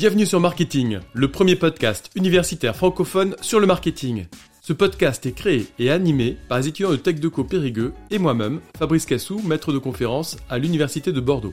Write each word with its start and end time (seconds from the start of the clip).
Bienvenue 0.00 0.24
sur 0.24 0.40
Marketing, 0.40 1.00
le 1.12 1.30
premier 1.30 1.56
podcast 1.56 2.10
universitaire 2.14 2.74
francophone 2.74 3.36
sur 3.42 3.60
le 3.60 3.66
marketing. 3.66 4.24
Ce 4.62 4.72
podcast 4.72 5.26
est 5.26 5.32
créé 5.32 5.66
et 5.78 5.90
animé 5.90 6.38
par 6.48 6.58
les 6.58 6.68
étudiants 6.68 6.90
de 6.90 6.96
TechDeco 6.96 7.44
Périgueux 7.44 7.92
et 8.10 8.16
moi-même, 8.16 8.62
Fabrice 8.78 9.04
Cassou, 9.04 9.42
maître 9.44 9.74
de 9.74 9.78
conférence 9.78 10.38
à 10.48 10.56
l'Université 10.56 11.12
de 11.12 11.20
Bordeaux. 11.20 11.52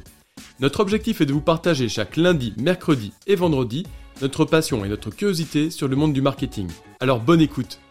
Notre 0.61 0.79
objectif 0.79 1.19
est 1.19 1.25
de 1.25 1.33
vous 1.33 1.41
partager 1.41 1.89
chaque 1.89 2.15
lundi, 2.15 2.53
mercredi 2.55 3.11
et 3.27 3.35
vendredi 3.35 3.85
notre 4.21 4.45
passion 4.45 4.85
et 4.85 4.87
notre 4.87 5.09
curiosité 5.09 5.69
sur 5.69 5.89
le 5.89 5.97
monde 5.97 6.13
du 6.13 6.21
marketing. 6.21 6.69
Alors 7.01 7.19
bonne 7.19 7.41
écoute 7.41 7.81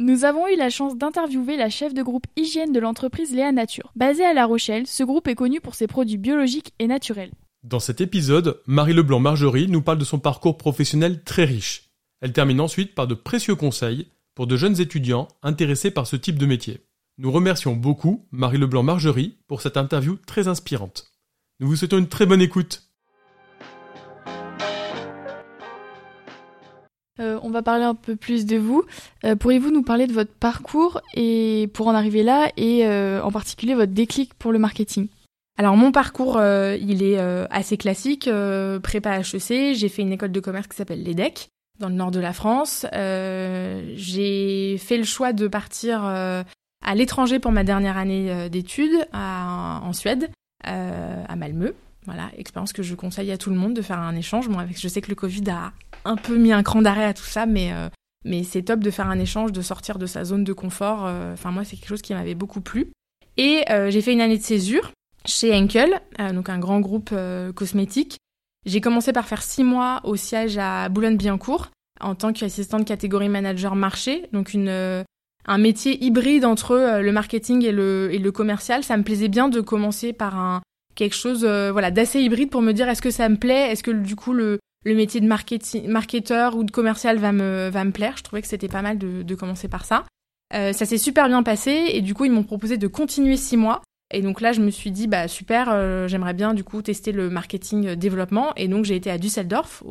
nous 0.00 0.24
avons 0.24 0.48
eu 0.48 0.56
la 0.56 0.70
chance 0.70 0.98
d'interviewer 0.98 1.56
la 1.56 1.70
chef 1.70 1.94
de 1.94 2.02
groupe 2.02 2.26
hygiène 2.36 2.72
de 2.72 2.80
l'entreprise 2.80 3.32
Léa 3.32 3.52
Nature. 3.52 3.92
Basée 3.94 4.24
à 4.26 4.34
La 4.34 4.44
Rochelle, 4.44 4.88
ce 4.88 5.04
groupe 5.04 5.28
est 5.28 5.36
connu 5.36 5.60
pour 5.60 5.76
ses 5.76 5.86
produits 5.86 6.18
biologiques 6.18 6.74
et 6.80 6.88
naturels. 6.88 7.30
Dans 7.64 7.80
cet 7.80 8.02
épisode, 8.02 8.60
Marie 8.66 8.92
Leblanc-Margerie 8.92 9.68
nous 9.68 9.80
parle 9.80 9.96
de 9.96 10.04
son 10.04 10.18
parcours 10.18 10.58
professionnel 10.58 11.22
très 11.24 11.46
riche. 11.46 11.88
Elle 12.20 12.34
termine 12.34 12.60
ensuite 12.60 12.94
par 12.94 13.06
de 13.06 13.14
précieux 13.14 13.54
conseils 13.54 14.08
pour 14.34 14.46
de 14.46 14.54
jeunes 14.54 14.82
étudiants 14.82 15.28
intéressés 15.42 15.90
par 15.90 16.06
ce 16.06 16.16
type 16.16 16.36
de 16.36 16.44
métier. 16.44 16.80
Nous 17.16 17.32
remercions 17.32 17.74
beaucoup 17.74 18.26
Marie 18.32 18.58
Leblanc-Margerie 18.58 19.38
pour 19.46 19.62
cette 19.62 19.78
interview 19.78 20.18
très 20.26 20.46
inspirante. 20.46 21.10
Nous 21.58 21.66
vous 21.66 21.76
souhaitons 21.76 21.96
une 21.96 22.08
très 22.08 22.26
bonne 22.26 22.42
écoute. 22.42 22.82
Euh, 27.18 27.40
on 27.42 27.48
va 27.48 27.62
parler 27.62 27.84
un 27.84 27.94
peu 27.94 28.14
plus 28.14 28.44
de 28.44 28.58
vous. 28.58 28.84
Euh, 29.24 29.36
pourriez-vous 29.36 29.70
nous 29.70 29.82
parler 29.82 30.06
de 30.06 30.12
votre 30.12 30.34
parcours 30.34 31.00
et 31.14 31.70
pour 31.72 31.86
en 31.86 31.94
arriver 31.94 32.24
là 32.24 32.52
et 32.58 32.84
euh, 32.84 33.22
en 33.22 33.32
particulier 33.32 33.74
votre 33.74 33.92
déclic 33.92 34.34
pour 34.34 34.52
le 34.52 34.58
marketing? 34.58 35.08
Alors 35.56 35.76
mon 35.76 35.92
parcours, 35.92 36.40
il 36.40 37.02
est 37.02 37.18
assez 37.50 37.76
classique. 37.76 38.28
prépa 38.82 39.20
HEC, 39.20 39.74
j'ai 39.74 39.88
fait 39.88 40.02
une 40.02 40.12
école 40.12 40.32
de 40.32 40.40
commerce 40.40 40.66
qui 40.66 40.76
s'appelle 40.76 41.02
l'EDEC 41.02 41.48
dans 41.78 41.88
le 41.88 41.94
nord 41.94 42.10
de 42.10 42.20
la 42.20 42.32
France. 42.32 42.86
j'ai 42.92 44.76
fait 44.78 44.96
le 44.96 45.04
choix 45.04 45.32
de 45.32 45.46
partir 45.46 46.04
à 46.04 46.94
l'étranger 46.94 47.38
pour 47.38 47.52
ma 47.52 47.62
dernière 47.62 47.96
année 47.96 48.48
d'études 48.50 49.06
en 49.12 49.92
Suède, 49.92 50.30
à 50.64 51.36
Malmö. 51.36 51.74
Voilà, 52.06 52.30
expérience 52.36 52.72
que 52.72 52.82
je 52.82 52.94
conseille 52.94 53.30
à 53.30 53.38
tout 53.38 53.50
le 53.50 53.56
monde 53.56 53.74
de 53.74 53.82
faire 53.82 53.98
un 53.98 54.14
échange. 54.14 54.48
Moi, 54.48 54.62
avec, 54.62 54.78
je 54.78 54.88
sais 54.88 55.00
que 55.00 55.08
le 55.08 55.14
Covid 55.14 55.48
a 55.50 55.72
un 56.04 56.16
peu 56.16 56.36
mis 56.36 56.52
un 56.52 56.62
cran 56.62 56.82
d'arrêt 56.82 57.04
à 57.04 57.14
tout 57.14 57.24
ça, 57.24 57.46
mais 57.46 57.72
euh, 57.72 57.88
mais 58.24 58.42
c'est 58.42 58.62
top 58.62 58.80
de 58.80 58.90
faire 58.90 59.08
un 59.08 59.18
échange, 59.18 59.52
de 59.52 59.62
sortir 59.62 59.98
de 59.98 60.06
sa 60.06 60.24
zone 60.24 60.44
de 60.44 60.52
confort. 60.52 61.06
Euh, 61.06 61.32
enfin, 61.32 61.50
moi, 61.50 61.64
c'est 61.64 61.76
quelque 61.76 61.88
chose 61.88 62.02
qui 62.02 62.14
m'avait 62.14 62.34
beaucoup 62.34 62.60
plu. 62.60 62.88
Et 63.36 63.64
euh, 63.70 63.90
j'ai 63.90 64.02
fait 64.02 64.12
une 64.12 64.20
année 64.20 64.38
de 64.38 64.42
césure 64.42 64.92
chez 65.26 65.54
Henkel, 65.54 66.00
donc 66.32 66.48
un 66.48 66.58
grand 66.58 66.80
groupe 66.80 67.14
cosmétique. 67.54 68.18
J'ai 68.66 68.80
commencé 68.80 69.12
par 69.12 69.26
faire 69.26 69.42
six 69.42 69.64
mois 69.64 70.00
au 70.04 70.16
siège 70.16 70.58
à 70.58 70.88
Boulogne-Billancourt 70.88 71.68
en 72.00 72.14
tant 72.14 72.32
qu'assistante 72.32 72.84
catégorie 72.84 73.28
manager 73.28 73.74
marché, 73.74 74.26
donc 74.32 74.54
une 74.54 75.04
un 75.46 75.58
métier 75.58 76.02
hybride 76.02 76.44
entre 76.44 77.00
le 77.00 77.12
marketing 77.12 77.64
et 77.64 77.72
le, 77.72 78.08
et 78.12 78.18
le 78.18 78.32
commercial. 78.32 78.82
Ça 78.82 78.96
me 78.96 79.02
plaisait 79.02 79.28
bien 79.28 79.48
de 79.48 79.60
commencer 79.60 80.12
par 80.12 80.38
un 80.38 80.62
quelque 80.94 81.16
chose 81.16 81.44
voilà 81.44 81.90
d'assez 81.90 82.20
hybride 82.20 82.50
pour 82.50 82.62
me 82.62 82.72
dire 82.72 82.88
est-ce 82.88 83.02
que 83.02 83.10
ça 83.10 83.28
me 83.28 83.36
plaît, 83.36 83.70
est-ce 83.70 83.82
que 83.82 83.90
du 83.90 84.16
coup 84.16 84.32
le 84.32 84.58
le 84.86 84.94
métier 84.94 85.20
de 85.20 85.26
marketeur 85.26 86.56
ou 86.56 86.64
de 86.64 86.70
commercial 86.70 87.16
va 87.16 87.32
me, 87.32 87.70
va 87.70 87.84
me 87.84 87.90
plaire? 87.90 88.14
Je 88.18 88.22
trouvais 88.22 88.42
que 88.42 88.48
c'était 88.48 88.68
pas 88.68 88.82
mal 88.82 88.98
de, 88.98 89.22
de 89.22 89.34
commencer 89.34 89.66
par 89.66 89.86
ça. 89.86 90.04
Euh, 90.54 90.74
ça 90.74 90.84
s'est 90.84 90.98
super 90.98 91.28
bien 91.28 91.42
passé 91.42 91.86
et 91.92 92.02
du 92.02 92.12
coup 92.12 92.26
ils 92.26 92.30
m'ont 92.30 92.42
proposé 92.44 92.76
de 92.76 92.86
continuer 92.86 93.38
six 93.38 93.56
mois. 93.56 93.80
Et 94.14 94.22
donc 94.22 94.40
là 94.40 94.52
je 94.52 94.60
me 94.60 94.70
suis 94.70 94.92
dit 94.92 95.08
bah 95.08 95.26
super, 95.26 95.68
euh, 95.70 96.06
j'aimerais 96.06 96.34
bien 96.34 96.54
du 96.54 96.62
coup 96.62 96.82
tester 96.82 97.10
le 97.10 97.30
marketing 97.30 97.88
euh, 97.88 97.96
développement. 97.96 98.52
Et 98.56 98.68
donc 98.68 98.84
j'ai 98.84 98.94
été 98.94 99.10
à 99.10 99.18
Düsseldorf, 99.18 99.82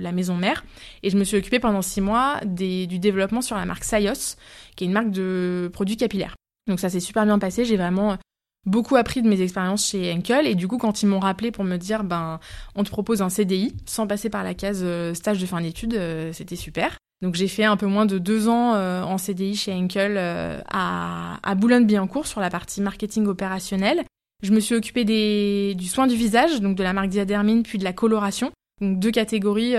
la 0.00 0.12
maison 0.12 0.36
mère, 0.36 0.64
et 1.02 1.10
je 1.10 1.18
me 1.18 1.24
suis 1.24 1.36
occupée 1.36 1.58
pendant 1.58 1.82
six 1.82 2.00
mois 2.00 2.40
du 2.44 2.98
développement 2.98 3.42
sur 3.42 3.56
la 3.56 3.66
marque 3.66 3.84
Sayos, 3.84 4.36
qui 4.76 4.84
est 4.84 4.86
une 4.86 4.92
marque 4.92 5.10
de 5.10 5.68
produits 5.72 5.96
capillaires. 5.96 6.36
Donc 6.68 6.78
ça 6.78 6.88
s'est 6.88 7.00
super 7.00 7.24
bien 7.24 7.40
passé, 7.40 7.64
j'ai 7.64 7.76
vraiment 7.76 8.18
beaucoup 8.66 8.96
appris 8.96 9.22
de 9.22 9.28
mes 9.28 9.40
expériences 9.40 9.88
chez 9.88 10.12
Henkel. 10.12 10.46
Et 10.46 10.54
du 10.54 10.68
coup 10.68 10.78
quand 10.78 11.02
ils 11.02 11.06
m'ont 11.06 11.20
rappelé 11.20 11.50
pour 11.50 11.64
me 11.64 11.76
dire 11.76 12.04
ben 12.04 12.38
on 12.74 12.84
te 12.84 12.90
propose 12.90 13.22
un 13.22 13.30
CDI 13.30 13.74
sans 13.86 14.06
passer 14.06 14.30
par 14.30 14.44
la 14.44 14.54
case 14.54 14.82
euh, 14.82 15.14
stage 15.14 15.40
de 15.40 15.46
fin 15.46 15.60
d'études 15.60 15.94
euh, 15.94 16.32
c'était 16.32 16.56
super 16.56 16.96
donc 17.22 17.34
j'ai 17.34 17.48
fait 17.48 17.64
un 17.64 17.76
peu 17.76 17.86
moins 17.86 18.04
de 18.04 18.18
deux 18.18 18.48
ans 18.48 18.74
euh, 18.74 19.02
en 19.02 19.16
CDI 19.16 19.56
chez 19.56 19.72
Henkel 19.72 20.18
à, 20.18 21.38
à 21.42 21.54
Boulogne-Billancourt 21.54 22.26
sur 22.26 22.40
la 22.40 22.50
partie 22.50 22.80
marketing 22.80 23.26
opérationnel 23.26 24.04
je 24.42 24.52
me 24.52 24.60
suis 24.60 24.74
occupée 24.74 25.04
des, 25.04 25.74
du 25.76 25.86
soin 25.86 26.06
du 26.06 26.16
visage 26.16 26.60
donc 26.60 26.76
de 26.76 26.82
la 26.82 26.92
marque 26.92 27.08
Diadermine 27.08 27.62
puis 27.62 27.78
de 27.78 27.84
la 27.84 27.92
coloration 27.92 28.50
donc 28.80 28.98
deux 28.98 29.12
catégories 29.12 29.76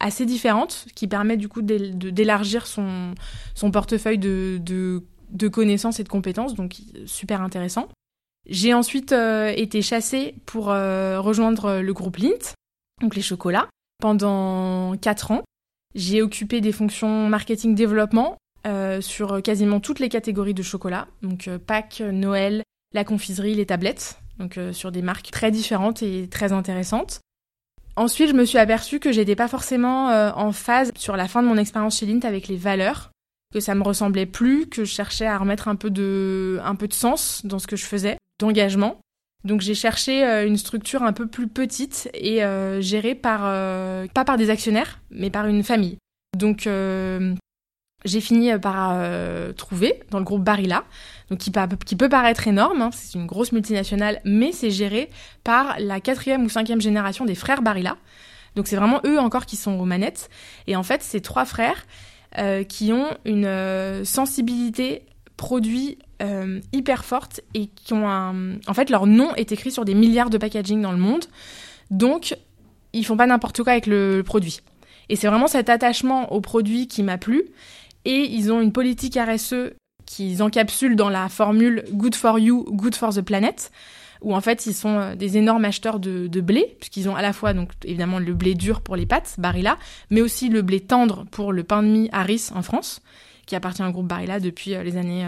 assez 0.00 0.26
différentes 0.26 0.86
qui 0.94 1.06
permettent 1.06 1.38
du 1.38 1.48
coup 1.48 1.62
d'élargir 1.62 2.66
son, 2.66 3.14
son 3.54 3.70
portefeuille 3.70 4.18
de, 4.18 4.58
de 4.60 5.04
de 5.32 5.48
connaissances 5.48 5.98
et 5.98 6.04
de 6.04 6.08
compétences, 6.08 6.54
donc 6.54 6.76
super 7.06 7.40
intéressant. 7.42 7.88
J'ai 8.48 8.74
ensuite 8.74 9.12
euh, 9.12 9.52
été 9.56 9.82
chassée 9.82 10.34
pour 10.46 10.70
euh, 10.70 11.20
rejoindre 11.20 11.80
le 11.80 11.92
groupe 11.92 12.18
Lint, 12.18 12.54
donc 13.00 13.16
les 13.16 13.22
chocolats, 13.22 13.68
pendant 14.00 14.96
4 14.96 15.30
ans. 15.30 15.42
J'ai 15.94 16.22
occupé 16.22 16.60
des 16.60 16.72
fonctions 16.72 17.28
marketing 17.28 17.74
développement 17.74 18.36
euh, 18.66 19.00
sur 19.00 19.42
quasiment 19.42 19.80
toutes 19.80 19.98
les 19.98 20.08
catégories 20.08 20.54
de 20.54 20.62
chocolat, 20.62 21.08
donc 21.22 21.50
Pâques, 21.66 22.00
Noël, 22.00 22.62
la 22.94 23.04
confiserie, 23.04 23.54
les 23.54 23.66
tablettes, 23.66 24.18
donc 24.38 24.58
sur 24.72 24.92
des 24.92 25.02
marques 25.02 25.30
très 25.30 25.50
différentes 25.50 26.02
et 26.02 26.28
très 26.28 26.52
intéressantes. 26.52 27.20
Ensuite, 27.96 28.30
je 28.30 28.34
me 28.34 28.44
suis 28.44 28.58
aperçue 28.58 29.00
que 29.00 29.12
j'étais 29.12 29.36
pas 29.36 29.48
forcément 29.48 30.06
en 30.06 30.52
phase 30.52 30.92
sur 30.96 31.16
la 31.16 31.28
fin 31.28 31.42
de 31.42 31.48
mon 31.48 31.58
expérience 31.58 31.98
chez 31.98 32.06
Lint 32.06 32.20
avec 32.26 32.48
les 32.48 32.56
valeurs, 32.56 33.10
que 33.52 33.60
ça 33.60 33.74
me 33.74 33.82
ressemblait 33.82 34.26
plus, 34.26 34.66
que 34.66 34.84
je 34.84 34.92
cherchais 34.92 35.26
à 35.26 35.38
remettre 35.38 35.68
un 35.68 35.76
peu 35.76 35.90
de, 35.90 36.58
un 36.64 36.74
peu 36.74 36.88
de 36.88 36.94
sens 36.94 37.44
dans 37.44 37.58
ce 37.58 37.66
que 37.66 37.76
je 37.76 37.84
faisais 37.84 38.16
d'engagement. 38.40 38.98
Donc 39.44 39.60
j'ai 39.60 39.74
cherché 39.74 40.24
euh, 40.24 40.46
une 40.46 40.56
structure 40.56 41.02
un 41.02 41.12
peu 41.12 41.26
plus 41.26 41.48
petite 41.48 42.08
et 42.14 42.44
euh, 42.44 42.80
gérée 42.80 43.14
par 43.14 43.40
euh, 43.44 44.06
pas 44.12 44.24
par 44.24 44.36
des 44.36 44.50
actionnaires, 44.50 45.00
mais 45.10 45.30
par 45.30 45.46
une 45.46 45.62
famille. 45.64 45.98
Donc 46.38 46.68
j'ai 48.04 48.20
fini 48.20 48.58
par 48.58 48.98
trouver 49.54 50.02
dans 50.10 50.18
le 50.18 50.24
groupe 50.24 50.42
Barilla, 50.42 50.84
donc 51.28 51.38
qui, 51.38 51.96
peut 51.96 52.08
paraître 52.08 52.48
énorme, 52.48 52.82
hein, 52.82 52.90
c'est 52.92 53.18
une 53.18 53.26
grosse 53.26 53.52
multinationale, 53.52 54.20
mais 54.24 54.50
c'est 54.50 54.70
géré 54.70 55.10
par 55.44 55.76
la 55.78 56.00
quatrième 56.00 56.42
ou 56.42 56.48
cinquième 56.48 56.80
génération 56.80 57.26
des 57.26 57.34
frères 57.34 57.60
Barilla. 57.60 57.98
Donc 58.56 58.66
c'est 58.66 58.76
vraiment 58.76 59.00
eux 59.04 59.18
encore 59.18 59.44
qui 59.44 59.56
sont 59.56 59.78
aux 59.78 59.84
manettes. 59.84 60.30
Et 60.66 60.74
en 60.74 60.82
fait, 60.82 61.02
c'est 61.02 61.20
trois 61.20 61.44
frères 61.44 61.86
qui 62.66 62.94
ont 62.94 63.08
une 63.26 64.04
sensibilité 64.04 65.04
produit 65.42 65.98
euh, 66.22 66.60
hyper 66.72 67.04
fortes 67.04 67.40
et 67.52 67.66
qui 67.66 67.94
ont 67.94 68.08
un... 68.08 68.60
En 68.68 68.74
fait, 68.74 68.90
leur 68.90 69.08
nom 69.08 69.34
est 69.34 69.50
écrit 69.50 69.72
sur 69.72 69.84
des 69.84 69.92
milliards 69.92 70.30
de 70.30 70.38
packaging 70.38 70.80
dans 70.80 70.92
le 70.92 70.98
monde. 70.98 71.24
Donc, 71.90 72.36
ils 72.92 73.04
font 73.04 73.16
pas 73.16 73.26
n'importe 73.26 73.60
quoi 73.64 73.72
avec 73.72 73.88
le, 73.88 74.22
produit. 74.24 74.60
Et 75.08 75.16
c'est 75.16 75.26
vraiment 75.26 75.48
cet 75.48 75.68
attachement 75.68 76.32
au 76.32 76.40
produit 76.40 76.86
qui 76.86 77.02
m'a 77.02 77.18
plu. 77.18 77.42
Et 78.04 78.20
ils 78.20 78.52
ont 78.52 78.60
une 78.60 78.70
politique 78.70 79.18
RSE 79.18 79.72
qu'ils 80.06 80.44
encapsulent 80.44 80.94
dans 80.94 81.08
la 81.08 81.28
formule 81.28 81.86
Good 81.90 82.14
for 82.14 82.38
you, 82.38 82.64
good 82.70 82.94
for 82.94 83.12
the 83.12 83.20
planet, 83.20 83.72
où 84.20 84.36
en 84.36 84.40
fait 84.40 84.66
ils 84.66 84.74
sont 84.74 84.96
euh, 84.96 85.14
des 85.16 85.38
énormes 85.38 85.64
acheteurs 85.64 85.98
de, 85.98 86.28
de 86.28 86.40
blé, 86.40 86.76
puisqu'ils 86.78 87.08
ont 87.08 87.16
à 87.16 87.22
la 87.22 87.32
fois 87.32 87.52
donc 87.52 87.70
évidemment 87.84 88.20
le 88.20 88.32
blé 88.32 88.54
dur 88.54 88.80
pour 88.80 88.94
les 88.94 89.06
pâtes, 89.06 89.34
Barilla, 89.38 89.76
mais 90.10 90.20
aussi 90.20 90.48
le 90.48 90.62
blé 90.62 90.78
tendre 90.78 91.24
pour 91.32 91.52
le 91.52 91.64
pain 91.64 91.82
de 91.82 91.88
mie 91.88 92.08
Harris 92.12 92.50
en 92.54 92.62
France 92.62 93.02
qui 93.52 93.56
appartient 93.56 93.82
au 93.82 93.90
groupe 93.90 94.06
Barilla 94.06 94.40
depuis 94.40 94.74
euh, 94.74 94.82
les 94.82 94.96
années 94.96 95.26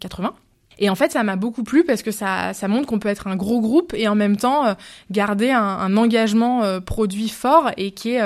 80. 0.00 0.28
Euh, 0.28 0.30
et 0.78 0.90
en 0.90 0.94
fait, 0.94 1.10
ça 1.10 1.22
m'a 1.22 1.36
beaucoup 1.36 1.64
plu 1.64 1.84
parce 1.84 2.02
que 2.02 2.10
ça, 2.10 2.52
ça 2.52 2.68
montre 2.68 2.86
qu'on 2.86 2.98
peut 2.98 3.08
être 3.08 3.26
un 3.28 3.36
gros 3.36 3.62
groupe 3.62 3.94
et 3.96 4.08
en 4.08 4.14
même 4.14 4.36
temps 4.36 4.66
euh, 4.66 4.74
garder 5.10 5.50
un, 5.50 5.96
engagement 5.96 6.80
produit 6.80 7.30
fort 7.30 7.70
et 7.78 7.92
qui 7.92 8.10
est 8.10 8.22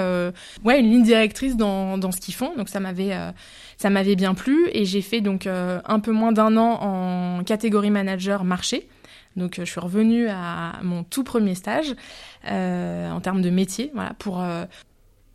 ouais 0.65 0.81
une 0.81 0.91
ligne 0.91 1.03
directrice 1.03 1.57
dans, 1.57 1.97
dans 1.97 2.11
ce 2.11 2.21
qu'ils 2.21 2.35
font. 2.35 2.53
Donc 2.57 2.69
ça 2.69 2.81
m'avait 2.81 3.17
ça 3.77 3.91
m'avait 3.91 4.17
bien 4.17 4.35
plu 4.35 4.69
et 4.73 4.85
j'ai 4.85 5.03
fait 5.03 5.21
donc 5.21 5.47
un 5.47 6.01
peu 6.01 6.13
moins 6.13 6.33
d'un 6.33 6.57
an 6.57 6.79
en 6.81 7.45
catégorie 7.45 7.91
manager 7.91 8.43
marché. 8.45 8.89
Donc 9.37 9.57
je 9.59 9.65
suis 9.65 9.81
revenue 9.81 10.29
à 10.29 10.75
mon 10.83 11.03
tout 11.03 11.25
premier 11.25 11.55
stage 11.55 11.95
en 12.45 13.21
termes 13.21 13.43
de 13.43 13.51
métier, 13.51 13.91
voilà, 13.95 14.15
pour 14.19 14.45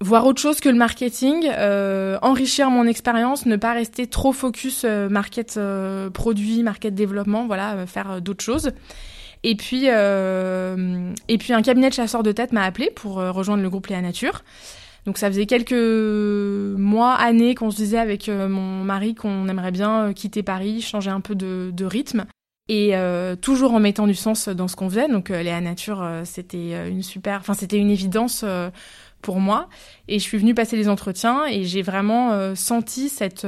voir 0.02 0.26
autre 0.26 0.42
chose 0.42 0.60
que 0.60 0.70
le 0.70 0.76
marketing, 0.76 1.48
euh, 1.50 2.18
enrichir 2.22 2.70
mon 2.70 2.86
expérience, 2.88 3.46
ne 3.46 3.56
pas 3.56 3.74
rester 3.74 4.08
trop 4.08 4.34
focus 4.34 4.84
euh, 4.84 5.08
market 5.10 5.56
euh, 5.58 6.10
produit, 6.10 6.64
market 6.64 6.94
développement, 6.94 7.46
voilà, 7.46 7.86
faire 7.86 8.22
d'autres 8.22 8.44
choses. 8.44 8.72
Et 9.44 9.56
puis, 9.56 9.86
et 9.86 11.38
puis 11.40 11.54
un 11.54 11.62
cabinet 11.64 11.90
de 11.90 11.96
chasseurs 11.96 12.22
de 12.22 12.32
tête 12.32 12.52
m'a 12.52 12.64
appelé 12.64 12.92
pour 12.94 13.16
rejoindre 13.16 13.64
le 13.64 13.70
groupe 13.72 13.88
Léa 13.88 14.00
Nature. 14.00 14.44
Donc 15.08 15.18
ça 15.18 15.30
faisait 15.30 15.48
quelques 15.48 15.74
mois, 15.74 17.16
années 17.16 17.56
qu'on 17.56 17.72
se 17.72 17.78
disait 17.78 17.98
avec 17.98 18.28
mon 18.28 18.84
mari 18.84 19.16
qu'on 19.16 19.48
aimerait 19.48 19.72
bien 19.72 20.14
quitter 20.14 20.44
Paris, 20.44 20.82
changer 20.82 21.10
un 21.10 21.22
peu 21.22 21.34
de, 21.34 21.72
de 21.74 21.86
rythme. 21.86 22.26
Et 22.72 22.94
toujours 23.42 23.74
en 23.74 23.80
mettant 23.82 24.08
du 24.08 24.16
sens 24.16 24.48
dans 24.48 24.70
ce 24.70 24.78
qu'on 24.78 24.90
faisait. 24.90 25.10
Donc 25.10 25.30
Léa 25.30 25.60
Nature, 25.60 26.08
c'était 26.24 26.88
une 26.90 27.04
super, 27.04 27.40
enfin 27.40 27.54
c'était 27.54 27.78
une 27.78 27.90
évidence 27.90 28.46
pour 29.22 29.40
moi. 29.42 29.68
Et 30.08 30.20
je 30.20 30.24
suis 30.24 30.38
venue 30.38 30.54
passer 30.54 30.78
les 30.78 30.88
entretiens 30.88 31.46
et 31.46 31.66
j'ai 31.66 31.82
vraiment 31.82 32.56
senti 32.56 33.10
cette 33.10 33.46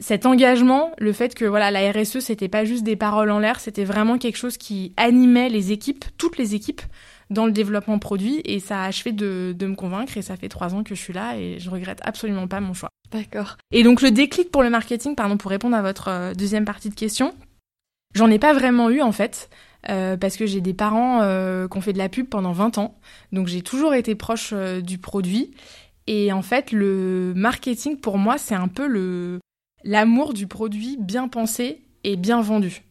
cet 0.00 0.26
engagement, 0.26 0.92
le 0.98 1.12
fait 1.12 1.34
que 1.34 1.44
voilà 1.44 1.70
la 1.70 1.92
RSE 1.92 2.20
c'était 2.20 2.48
pas 2.48 2.64
juste 2.64 2.84
des 2.84 2.96
paroles 2.96 3.30
en 3.30 3.38
l'air, 3.38 3.60
c'était 3.60 3.84
vraiment 3.84 4.18
quelque 4.18 4.36
chose 4.36 4.56
qui 4.56 4.92
animait 4.96 5.48
les 5.48 5.72
équipes, 5.72 6.04
toutes 6.18 6.38
les 6.38 6.54
équipes 6.54 6.82
dans 7.30 7.46
le 7.46 7.52
développement 7.52 7.98
produit 7.98 8.40
et 8.44 8.60
ça 8.60 8.82
a 8.82 8.86
achevé 8.86 9.12
de, 9.12 9.54
de 9.56 9.66
me 9.66 9.74
convaincre 9.74 10.16
et 10.16 10.22
ça 10.22 10.36
fait 10.36 10.48
trois 10.48 10.74
ans 10.74 10.82
que 10.82 10.94
je 10.94 11.00
suis 11.00 11.12
là 11.12 11.36
et 11.36 11.58
je 11.58 11.70
regrette 11.70 12.00
absolument 12.02 12.46
pas 12.48 12.60
mon 12.60 12.74
choix. 12.74 12.90
D'accord. 13.12 13.56
Et 13.72 13.82
donc 13.82 14.02
le 14.02 14.10
déclic 14.10 14.50
pour 14.50 14.62
le 14.62 14.70
marketing, 14.70 15.14
pardon, 15.14 15.36
pour 15.36 15.50
répondre 15.50 15.76
à 15.76 15.82
votre 15.82 16.08
euh, 16.08 16.34
deuxième 16.34 16.64
partie 16.64 16.90
de 16.90 16.94
question, 16.94 17.32
j'en 18.14 18.30
ai 18.30 18.38
pas 18.38 18.52
vraiment 18.52 18.90
eu 18.90 19.02
en 19.02 19.12
fait. 19.12 19.50
Euh, 19.90 20.16
parce 20.16 20.38
que 20.38 20.46
j'ai 20.46 20.62
des 20.62 20.72
parents 20.72 21.20
euh, 21.20 21.68
qui 21.68 21.76
ont 21.76 21.82
fait 21.82 21.92
de 21.92 21.98
la 21.98 22.08
pub 22.08 22.26
pendant 22.26 22.52
20 22.52 22.78
ans, 22.78 22.98
donc 23.32 23.48
j'ai 23.48 23.60
toujours 23.60 23.92
été 23.92 24.14
proche 24.14 24.54
du 24.54 24.96
produit. 24.96 25.54
Et 26.06 26.32
en 26.32 26.42
fait, 26.42 26.72
le 26.72 27.34
marketing 27.36 27.98
pour 27.98 28.16
moi, 28.16 28.38
c'est 28.38 28.54
un 28.54 28.68
peu 28.68 29.40
l'amour 29.84 30.32
du 30.32 30.46
produit 30.46 30.96
bien 30.98 31.28
pensé 31.28 31.82
et 32.02 32.16
bien 32.16 32.40
vendu. 32.40 32.82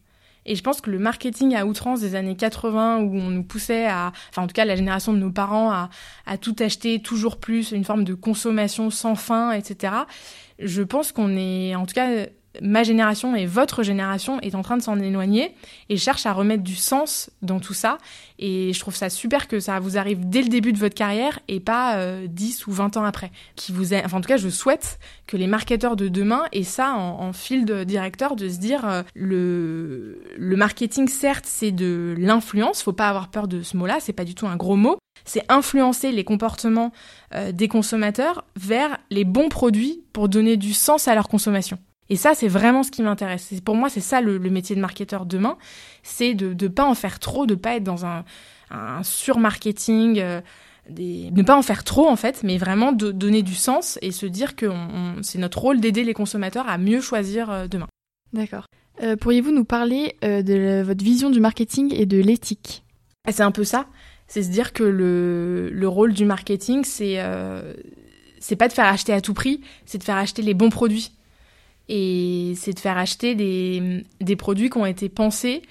Et 0.46 0.56
je 0.56 0.62
pense 0.62 0.80
que 0.80 0.90
le 0.90 0.98
marketing 0.98 1.54
à 1.54 1.64
outrance 1.64 2.00
des 2.00 2.14
années 2.14 2.36
80, 2.36 2.98
où 2.98 3.16
on 3.16 3.30
nous 3.30 3.44
poussait 3.44 3.86
à, 3.86 4.12
enfin 4.30 4.42
en 4.42 4.46
tout 4.46 4.52
cas 4.52 4.64
la 4.64 4.76
génération 4.76 5.12
de 5.12 5.18
nos 5.18 5.30
parents, 5.30 5.70
à 6.26 6.38
tout 6.38 6.54
acheter 6.58 7.00
toujours 7.00 7.38
plus, 7.38 7.72
une 7.72 7.84
forme 7.84 8.04
de 8.04 8.14
consommation 8.14 8.90
sans 8.90 9.14
fin, 9.14 9.52
etc. 9.52 9.94
Je 10.58 10.82
pense 10.82 11.12
qu'on 11.12 11.36
est, 11.36 11.74
en 11.74 11.86
tout 11.86 11.94
cas 11.94 12.26
ma 12.62 12.82
génération 12.82 13.34
et 13.34 13.46
votre 13.46 13.82
génération 13.82 14.40
est 14.40 14.54
en 14.54 14.62
train 14.62 14.76
de 14.76 14.82
s'en 14.82 14.98
éloigner 14.98 15.54
et 15.88 15.96
cherche 15.96 16.26
à 16.26 16.32
remettre 16.32 16.62
du 16.62 16.76
sens 16.76 17.30
dans 17.42 17.60
tout 17.60 17.74
ça. 17.74 17.98
Et 18.38 18.72
je 18.72 18.80
trouve 18.80 18.94
ça 18.94 19.10
super 19.10 19.48
que 19.48 19.60
ça 19.60 19.78
vous 19.80 19.96
arrive 19.96 20.28
dès 20.28 20.42
le 20.42 20.48
début 20.48 20.72
de 20.72 20.78
votre 20.78 20.94
carrière 20.94 21.38
et 21.48 21.60
pas 21.60 21.96
euh, 21.96 22.26
10 22.28 22.66
ou 22.66 22.72
20 22.72 22.96
ans 22.96 23.04
après. 23.04 23.30
Qui 23.56 23.72
vous 23.72 23.94
en 23.94 24.20
tout 24.20 24.28
cas, 24.28 24.36
je 24.36 24.48
souhaite 24.48 24.98
que 25.26 25.36
les 25.36 25.46
marketeurs 25.46 25.96
de 25.96 26.08
demain 26.08 26.44
aient 26.52 26.62
ça 26.62 26.92
en, 26.94 27.20
en 27.20 27.32
fil 27.32 27.64
de 27.64 27.84
directeur, 27.84 28.36
de 28.36 28.48
se 28.48 28.58
dire 28.58 28.86
euh, 28.88 29.02
le, 29.14 30.22
le 30.36 30.56
marketing, 30.56 31.08
certes, 31.08 31.46
c'est 31.46 31.72
de 31.72 32.14
l'influence. 32.18 32.82
Faut 32.82 32.92
pas 32.92 33.08
avoir 33.08 33.28
peur 33.28 33.48
de 33.48 33.62
ce 33.62 33.76
mot-là. 33.76 33.98
C'est 34.00 34.12
pas 34.12 34.24
du 34.24 34.34
tout 34.34 34.46
un 34.46 34.56
gros 34.56 34.76
mot. 34.76 34.96
C'est 35.24 35.44
influencer 35.48 36.12
les 36.12 36.24
comportements 36.24 36.92
euh, 37.34 37.52
des 37.52 37.68
consommateurs 37.68 38.44
vers 38.56 38.98
les 39.10 39.24
bons 39.24 39.48
produits 39.48 40.04
pour 40.12 40.28
donner 40.28 40.56
du 40.56 40.72
sens 40.72 41.08
à 41.08 41.14
leur 41.14 41.28
consommation. 41.28 41.78
Et 42.10 42.16
ça, 42.16 42.34
c'est 42.34 42.48
vraiment 42.48 42.82
ce 42.82 42.90
qui 42.90 43.02
m'intéresse. 43.02 43.52
Pour 43.64 43.76
moi, 43.76 43.88
c'est 43.88 44.00
ça 44.00 44.20
le, 44.20 44.38
métier 44.38 44.76
de 44.76 44.80
marketeur 44.80 45.24
demain, 45.24 45.56
c'est 46.02 46.34
de 46.34 46.52
ne 46.52 46.68
pas 46.68 46.84
en 46.84 46.94
faire 46.94 47.18
trop, 47.18 47.46
de 47.46 47.54
pas 47.54 47.76
être 47.76 47.84
dans 47.84 48.04
un, 48.04 48.24
un 48.70 49.02
surmarketing, 49.02 50.20
euh, 50.20 50.40
des... 50.88 51.30
ne 51.30 51.42
pas 51.42 51.56
en 51.56 51.62
faire 51.62 51.82
trop 51.82 52.08
en 52.08 52.16
fait, 52.16 52.42
mais 52.42 52.58
vraiment 52.58 52.92
de 52.92 53.10
donner 53.10 53.42
du 53.42 53.54
sens 53.54 53.98
et 54.02 54.10
se 54.10 54.26
dire 54.26 54.54
que 54.54 54.66
c'est 55.22 55.38
notre 55.38 55.58
rôle 55.58 55.80
d'aider 55.80 56.04
les 56.04 56.14
consommateurs 56.14 56.68
à 56.68 56.76
mieux 56.76 57.00
choisir 57.00 57.50
euh, 57.50 57.66
demain. 57.68 57.88
D'accord. 58.32 58.66
Euh, 59.02 59.16
pourriez-vous 59.16 59.52
nous 59.52 59.64
parler 59.64 60.16
de 60.22 60.82
votre 60.82 61.02
vision 61.02 61.30
du 61.30 61.40
marketing 61.40 61.92
et 61.94 62.06
de 62.06 62.18
l'éthique? 62.18 62.84
Ah, 63.26 63.32
C'est 63.32 63.42
un 63.42 63.50
peu 63.50 63.64
ça. 63.64 63.86
C'est 64.28 64.42
se 64.42 64.50
dire 64.50 64.72
que 64.72 64.84
le, 64.84 65.70
le 65.70 65.88
rôle 65.88 66.12
du 66.12 66.24
marketing, 66.24 66.84
c'est 66.84 67.18
c'est 68.40 68.56
pas 68.56 68.68
de 68.68 68.74
faire 68.74 68.86
acheter 68.86 69.12
à 69.12 69.20
tout 69.22 69.32
prix, 69.32 69.62
c'est 69.86 69.98
de 69.98 70.04
faire 70.04 70.16
acheter 70.16 70.42
les 70.42 70.54
bons 70.54 70.68
produits 70.68 71.12
et 71.88 72.54
c'est 72.56 72.72
de 72.72 72.78
faire 72.78 72.96
acheter 72.96 73.34
des, 73.34 74.04
des, 74.20 74.36
produits 74.36 74.70
qui 74.70 74.78
ont 74.78 74.86
été 74.86 75.08
pensés 75.08 75.62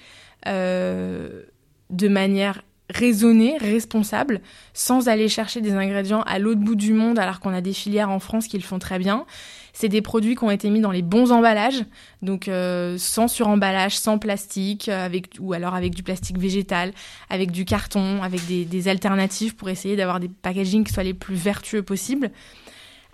euh, 0.46 1.42
de 1.90 2.08
manière 2.08 2.62
raisonnée, 2.90 3.56
responsable, 3.58 4.40
sans 4.74 5.08
aller 5.08 5.28
chercher 5.28 5.60
des 5.60 5.72
ingrédients 5.72 6.22
à 6.22 6.38
l'autre 6.38 6.60
bout 6.60 6.76
du 6.76 6.92
monde 6.92 7.18
alors 7.18 7.40
qu'on 7.40 7.54
a 7.54 7.62
des 7.62 7.72
filières 7.72 8.10
en 8.10 8.18
France 8.18 8.46
qui 8.46 8.58
le 8.58 8.62
font 8.62 8.78
très 8.78 8.98
bien. 8.98 9.24
C'est 9.72 9.88
des 9.88 10.02
produits 10.02 10.36
qui 10.36 10.44
ont 10.44 10.50
été 10.50 10.70
mis 10.70 10.80
dans 10.80 10.92
les 10.92 11.02
bons 11.02 11.32
emballages, 11.32 11.82
donc 12.22 12.46
euh, 12.46 12.96
sans 12.96 13.26
suremballage, 13.26 13.98
sans 13.98 14.18
plastique, 14.18 14.88
avec 14.88 15.30
ou 15.40 15.52
alors 15.52 15.74
avec 15.74 15.94
du 15.94 16.04
plastique 16.04 16.38
végétal, 16.38 16.92
avec 17.28 17.50
du 17.50 17.64
carton, 17.64 18.22
avec 18.22 18.46
des, 18.46 18.64
des 18.64 18.86
alternatives 18.86 19.56
pour 19.56 19.70
essayer 19.70 19.96
d'avoir 19.96 20.20
des 20.20 20.28
packagings 20.28 20.84
qui 20.84 20.92
soient 20.92 21.02
les 21.02 21.14
plus 21.14 21.34
vertueux 21.34 21.82
possibles 21.82 22.30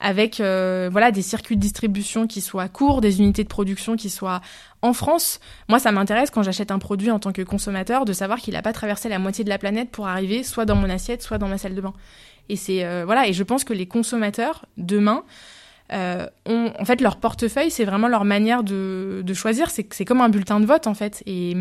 avec 0.01 0.41
euh, 0.41 0.89
voilà 0.91 1.11
des 1.11 1.23
circuits 1.23 1.57
de 1.57 1.61
distribution 1.61 2.27
qui 2.27 2.41
soient 2.41 2.69
courts, 2.69 3.01
des 3.01 3.21
unités 3.21 3.45
de 3.45 3.49
production 3.49 3.97
qui 3.97 4.11
soient 4.11 4.41
en 4.83 4.93
France. 4.93 5.41
Moi, 5.69 5.79
ça 5.79 5.93
m'intéresse 5.93 6.31
quand 6.31 6.43
j'achète 6.43 6.71
un 6.71 6.79
produit 6.79 7.11
en 7.11 7.19
tant 7.19 7.33
que 7.33 7.43
consommateur 7.43 8.05
de 8.07 8.13
savoir 8.13 8.39
qu'il 8.39 8.55
n'a 8.55 8.63
pas 8.63 8.73
traversé 8.73 9.09
la 9.09 9.19
moitié 9.19 9.45
de 9.45 9.51
la 9.51 9.59
planète 9.59 9.91
pour 9.91 10.09
arriver 10.09 10.43
soit 10.43 10.65
dans 10.65 10.77
mon 10.77 10.89
assiette, 10.89 11.23
soit 11.23 11.39
dans 11.39 11.49
ma 11.49 11.59
salle 11.59 11.75
de 11.75 11.81
bain. 11.81 11.93
Et 12.49 12.57
c'est 12.57 12.85
euh, 12.85 13.05
voilà, 13.05 13.29
et 13.29 13.33
je 13.33 13.43
pense 13.43 13.63
que 13.63 13.75
les 13.75 13.87
consommateurs 13.87 14.65
demain 14.77 15.25
euh, 15.93 16.27
ont 16.47 16.73
en 16.79 16.85
fait 16.85 17.01
leur 17.01 17.17
portefeuille, 17.17 17.71
c'est 17.71 17.85
vraiment 17.85 18.09
leur 18.09 18.25
manière 18.25 18.65
de, 18.65 19.23
de 19.25 19.35
choisir. 19.35 19.71
C'est 19.71 20.05
comme 20.05 20.21
un 20.21 20.31
bulletin 20.31 20.61
de 20.61 20.67
vote 20.67 20.87
en 20.87 20.95
fait. 20.95 21.23
Et 21.27 21.57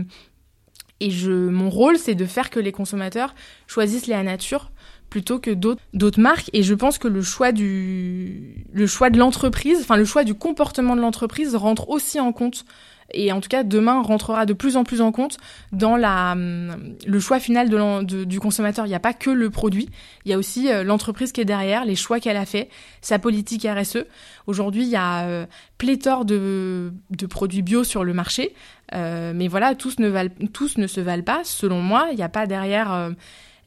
et 1.02 1.12
je 1.12 1.32
mon 1.32 1.70
rôle, 1.70 1.98
c'est 1.98 2.16
de 2.16 2.26
faire 2.26 2.50
que 2.50 2.60
les 2.60 2.72
consommateurs 2.72 3.34
choisissent 3.68 4.10
à 4.10 4.24
nature 4.24 4.72
plutôt 5.10 5.40
que 5.40 5.52
d'autres 5.52 6.20
marques. 6.20 6.50
Et 6.54 6.64
je 6.64 6.74
pense 6.74 6.98
que 6.98 7.08
le 7.08 7.22
choix 7.22 7.52
du 7.52 8.66
le 8.72 8.88
choix 8.88 9.10
de 9.10 9.18
l'entreprise 9.18 9.80
enfin 9.82 9.98
le 9.98 10.06
choix 10.06 10.24
du 10.24 10.34
comportement 10.34 10.96
de 10.96 11.02
l'entreprise 11.02 11.56
rentre 11.56 11.90
aussi 11.90 12.20
en 12.20 12.32
compte. 12.32 12.66
Et 13.12 13.32
en 13.32 13.42
tout 13.42 13.50
cas 13.50 13.64
demain 13.64 14.04
rentrera 14.04 14.46
de 14.46 14.54
plus 14.54 14.78
en 14.78 14.84
plus 14.84 15.02
en 15.02 15.12
compte 15.12 15.38
dans 15.72 15.98
la 15.98 16.36
le 16.36 17.20
choix 17.20 17.40
final 17.40 17.70
de, 17.70 18.24
du 18.24 18.40
consommateur. 18.40 18.86
Il 18.86 18.90
n'y 18.90 18.96
a 18.96 19.00
pas 19.00 19.14
que 19.14 19.32
le 19.32 19.50
produit. 19.50 19.90
Il 20.26 20.32
y 20.32 20.34
a 20.34 20.38
aussi 20.38 20.72
euh, 20.72 20.84
l'entreprise 20.84 21.32
qui 21.32 21.42
est 21.42 21.46
derrière 21.46 21.86
les 21.86 21.96
choix 21.96 22.20
qu'elle 22.20 22.38
a 22.38 22.46
fait 22.46 22.70
sa 23.02 23.18
politique 23.18 23.68
RSE 23.68 24.06
aujourd'hui 24.46 24.84
il 24.84 24.90
y 24.90 24.96
a 24.96 25.24
euh, 25.24 25.46
pléthore 25.78 26.26
de, 26.26 26.94
de 27.10 27.26
produits 27.26 27.64
bio 27.64 27.84
sur 27.84 28.04
le 28.04 28.14
marché. 28.14 28.54
Euh, 28.94 29.34
mais 29.36 29.48
voilà 29.48 29.74
tous 29.74 29.98
ne 29.98 30.08
valent 30.08 30.30
tous 30.54 30.78
ne 30.78 30.86
se 30.86 31.02
valent 31.02 31.24
pas. 31.24 31.42
Selon 31.44 31.82
moi 31.82 32.10
il 32.12 32.16
n'y 32.16 32.24
a 32.24 32.30
pas 32.30 32.46
derrière 32.46 33.12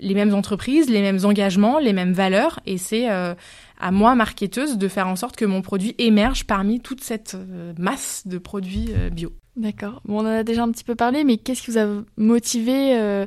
les 0.03 0.15
mêmes 0.15 0.35
entreprises, 0.35 0.91
les 0.91 1.01
mêmes 1.01 1.25
engagements, 1.25 1.79
les 1.79 1.93
mêmes 1.93 2.13
valeurs. 2.13 2.61
Et 2.67 2.77
c'est 2.77 3.11
euh, 3.11 3.35
à 3.81 3.91
moi, 3.93 4.15
marketeuse, 4.15 4.77
de 4.77 4.89
faire 4.89 5.09
en 5.09 5.17
sorte 5.17 5.37
que 5.37 5.45
mon 5.45 5.63
produit 5.63 5.95
émerge 5.99 6.45
parmi 6.45 6.81
toute 6.81 7.03
cette 7.03 7.35
euh, 7.35 7.73
masse 7.79 8.27
de 8.27 8.39
produits 8.39 8.91
euh, 8.95 9.09
bio. 9.09 9.33
D'accord. 9.57 10.03
Bon, 10.05 10.17
on 10.17 10.21
en 10.21 10.27
a 10.27 10.45
déjà 10.45 10.65
un 10.65 10.73
petit 10.73 10.85
peu 10.85 10.95
parlé, 10.95 11.25
mais 11.25 11.37
qu'est-ce 11.37 11.63
qui 11.63 11.71
vous 11.71 11.79
a 11.79 11.87
motivé 12.17 13.27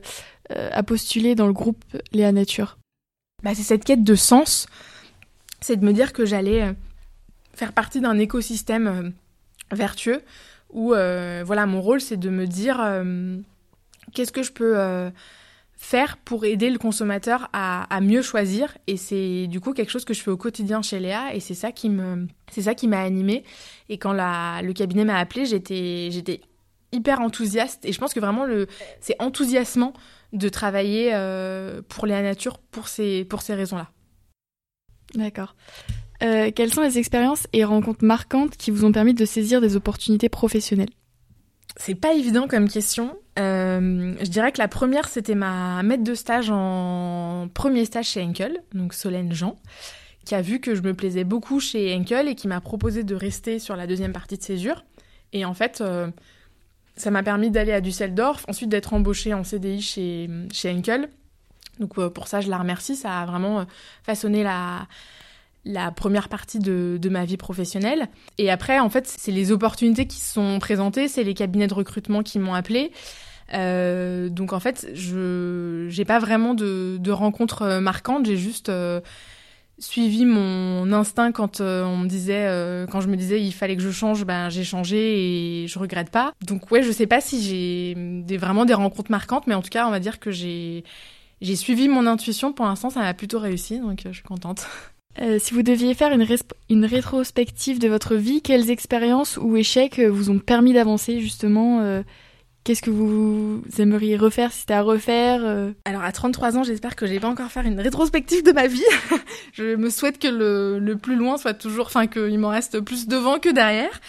à 0.49 0.83
postuler 0.83 1.35
dans 1.35 1.45
le 1.45 1.53
groupe 1.53 1.83
Léa 2.13 2.31
Nature? 2.31 2.77
Bah, 3.43 3.51
C'est 3.53 3.63
cette 3.63 3.85
quête 3.85 4.03
de 4.03 4.15
sens. 4.15 4.65
C'est 5.61 5.77
de 5.77 5.85
me 5.85 5.93
dire 5.93 6.13
que 6.13 6.25
j'allais 6.25 6.73
faire 7.53 7.73
partie 7.73 8.01
d'un 8.01 8.17
écosystème 8.17 9.13
vertueux 9.71 10.23
où 10.73 10.89
voilà 10.89 11.67
mon 11.67 11.79
rôle 11.79 12.01
c'est 12.01 12.17
de 12.17 12.31
me 12.31 12.47
dire 12.47 12.83
qu'est-ce 14.13 14.31
que 14.31 14.41
je 14.41 14.51
peux 14.51 15.11
faire 15.77 16.17
pour 16.17 16.45
aider 16.45 16.69
le 16.69 16.77
consommateur 16.77 17.49
à, 17.53 17.99
mieux 18.01 18.21
choisir. 18.21 18.77
Et 18.87 18.97
c'est 18.97 19.47
du 19.47 19.59
coup 19.59 19.73
quelque 19.73 19.91
chose 19.91 20.05
que 20.05 20.13
je 20.13 20.21
fais 20.21 20.31
au 20.31 20.37
quotidien 20.37 20.81
chez 20.81 20.99
Léa. 20.99 21.33
Et 21.35 21.39
c'est 21.39 21.53
ça 21.53 21.71
qui 21.71 21.89
me 21.89 22.27
c'est 22.51 22.63
ça 22.63 22.75
qui 22.75 22.87
m'a 22.87 23.01
animée. 23.01 23.43
Et 23.89 23.97
quand 23.97 24.13
la, 24.13 24.61
le 24.63 24.73
cabinet 24.73 25.05
m'a 25.05 25.17
appelé 25.17 25.45
j'étais 25.45 26.09
j'étais 26.11 26.41
hyper 26.91 27.21
enthousiaste. 27.21 27.85
Et 27.85 27.91
je 27.91 27.99
pense 27.99 28.13
que 28.13 28.19
vraiment 28.19 28.45
le 28.45 28.67
c'est 29.01 29.21
enthousiasmant 29.21 29.93
de 30.33 30.49
travailler 30.49 31.11
euh, 31.13 31.81
pour 31.87 32.05
Léa 32.05 32.21
Nature 32.21 32.57
pour 32.57 32.87
ces 32.87 33.25
pour 33.25 33.41
ces 33.41 33.53
raisons 33.53 33.77
là 33.77 33.89
d'accord. 35.13 35.55
Euh, 36.23 36.51
quelles 36.55 36.73
sont 36.73 36.81
les 36.81 36.97
expériences 36.97 37.47
et 37.53 37.63
rencontres 37.63 38.03
marquantes 38.03 38.55
qui 38.57 38.71
vous 38.71 38.85
ont 38.85 38.91
permis 38.91 39.13
de 39.13 39.25
saisir 39.25 39.61
des 39.61 39.75
opportunités 39.75 40.29
professionnelles? 40.29 40.89
C'est 41.77 41.95
pas 41.95 42.13
évident 42.13 42.47
comme 42.47 42.69
question. 42.69 43.17
Euh, 43.37 44.15
je 44.21 44.29
dirais 44.29 44.51
que 44.51 44.59
la 44.59 44.67
première, 44.67 45.09
c'était 45.09 45.35
ma 45.35 45.83
maître 45.83 46.03
de 46.03 46.15
stage 46.15 46.49
en 46.49 47.49
premier 47.53 47.85
stage 47.85 48.07
chez 48.07 48.23
Henkel, 48.23 48.63
donc 48.73 48.93
Solène 48.93 49.33
Jean, 49.33 49.57
qui 50.23 50.35
a 50.35 50.41
vu 50.41 50.59
que 50.59 50.73
je 50.73 50.81
me 50.81 50.93
plaisais 50.93 51.23
beaucoup 51.23 51.59
chez 51.59 51.93
Henkel 51.95 52.27
et 52.29 52.35
qui 52.35 52.47
m'a 52.47 52.61
proposé 52.61 53.03
de 53.03 53.15
rester 53.15 53.59
sur 53.59 53.75
la 53.75 53.87
deuxième 53.87 54.13
partie 54.13 54.37
de 54.37 54.43
césure. 54.43 54.85
Et 55.33 55.43
en 55.43 55.53
fait, 55.53 55.81
euh, 55.81 56.07
ça 56.95 57.11
m'a 57.11 57.23
permis 57.23 57.51
d'aller 57.51 57.73
à 57.73 57.81
Düsseldorf, 57.81 58.45
ensuite 58.47 58.69
d'être 58.69 58.93
embauchée 58.93 59.33
en 59.33 59.43
CDI 59.43 59.81
chez, 59.81 60.29
chez 60.53 60.71
Henkel. 60.71 61.09
Donc 61.79 61.97
euh, 61.97 62.09
pour 62.09 62.29
ça, 62.29 62.39
je 62.39 62.49
la 62.49 62.57
remercie. 62.57 62.95
Ça 62.95 63.19
a 63.19 63.25
vraiment 63.25 63.65
façonné 64.03 64.43
la, 64.43 64.87
la 65.65 65.91
première 65.91 66.29
partie 66.29 66.59
de, 66.59 66.97
de, 67.01 67.09
ma 67.09 67.25
vie 67.25 67.37
professionnelle. 67.37 68.07
Et 68.37 68.51
après, 68.51 68.79
en 68.79 68.89
fait, 68.89 69.07
c'est 69.07 69.31
les 69.31 69.51
opportunités 69.51 70.05
qui 70.05 70.19
se 70.19 70.33
sont 70.33 70.59
présentées, 70.59 71.07
c'est 71.07 71.23
les 71.23 71.33
cabinets 71.33 71.67
de 71.67 71.73
recrutement 71.73 72.23
qui 72.23 72.39
m'ont 72.39 72.53
appelé. 72.53 72.91
Euh, 73.53 74.29
donc 74.29 74.53
en 74.53 74.59
fait, 74.59 74.87
je 74.93 75.87
j'ai 75.89 76.05
pas 76.05 76.19
vraiment 76.19 76.53
de, 76.53 76.97
de 76.99 77.11
rencontres 77.11 77.79
marquantes, 77.79 78.25
j'ai 78.25 78.37
juste 78.37 78.69
euh, 78.69 79.01
suivi 79.77 80.25
mon 80.25 80.91
instinct 80.91 81.31
quand 81.31 81.61
on 81.61 81.97
me 81.97 82.07
disait, 82.07 82.47
quand 82.91 83.01
je 83.01 83.07
me 83.07 83.15
disais 83.15 83.41
il 83.41 83.51
fallait 83.51 83.75
que 83.75 83.83
je 83.83 83.91
change, 83.91 84.25
ben 84.25 84.49
j'ai 84.49 84.63
changé 84.63 85.63
et 85.63 85.67
je 85.67 85.77
regrette 85.77 86.09
pas. 86.09 86.33
Donc 86.41 86.71
ouais, 86.71 86.81
je 86.81 86.91
sais 86.91 87.07
pas 87.07 87.21
si 87.21 87.41
j'ai 87.43 88.37
vraiment 88.37 88.65
des 88.65 88.73
rencontres 88.73 89.11
marquantes, 89.11 89.45
mais 89.47 89.55
en 89.55 89.61
tout 89.61 89.69
cas, 89.69 89.87
on 89.87 89.91
va 89.91 89.99
dire 89.99 90.19
que 90.19 90.31
j'ai 90.31 90.83
j'ai 91.41 91.55
suivi 91.55 91.87
mon 91.87 92.07
intuition. 92.07 92.53
Pour 92.53 92.65
l'instant, 92.65 92.89
ça 92.89 93.01
m'a 93.01 93.13
plutôt 93.13 93.39
réussi, 93.39 93.79
donc 93.79 94.01
je 94.05 94.11
suis 94.11 94.23
contente. 94.23 94.67
Euh, 95.21 95.39
si 95.39 95.53
vous 95.53 95.63
deviez 95.63 95.93
faire 95.93 96.11
une, 96.11 96.25
une, 96.69 96.85
rétrospective 96.85 97.79
de 97.79 97.87
votre 97.87 98.15
vie, 98.15 98.41
quelles 98.41 98.69
expériences 98.69 99.37
ou 99.37 99.55
échecs 99.55 99.99
euh, 99.99 100.09
vous 100.09 100.29
ont 100.29 100.39
permis 100.39 100.73
d'avancer 100.73 101.21
justement 101.21 101.79
euh, 101.81 102.03
Qu'est-ce 102.65 102.81
que 102.81 102.89
vous 102.89 103.61
aimeriez 103.77 104.17
refaire 104.17 104.51
si 104.51 104.61
c'était 104.61 104.73
à 104.73 104.81
refaire 104.81 105.41
Alors 105.85 106.01
à 106.01 106.11
33 106.11 106.57
ans, 106.57 106.63
j'espère 106.63 106.95
que 106.95 107.05
je 107.05 107.13
vais 107.13 107.23
encore 107.23 107.51
faire 107.51 107.63
une 107.63 107.79
rétrospective 107.79 108.41
de 108.41 108.51
ma 108.51 108.65
vie. 108.65 108.81
je 109.53 109.75
me 109.75 109.91
souhaite 109.91 110.17
que 110.17 110.27
le, 110.27 110.79
le, 110.79 110.97
plus 110.97 111.15
loin 111.15 111.37
soit 111.37 111.53
toujours, 111.53 111.85
enfin 111.85 112.07
qu'il 112.07 112.39
m'en 112.39 112.49
reste 112.49 112.79
plus 112.79 113.07
devant 113.07 113.37
que 113.37 113.49
derrière. 113.49 114.01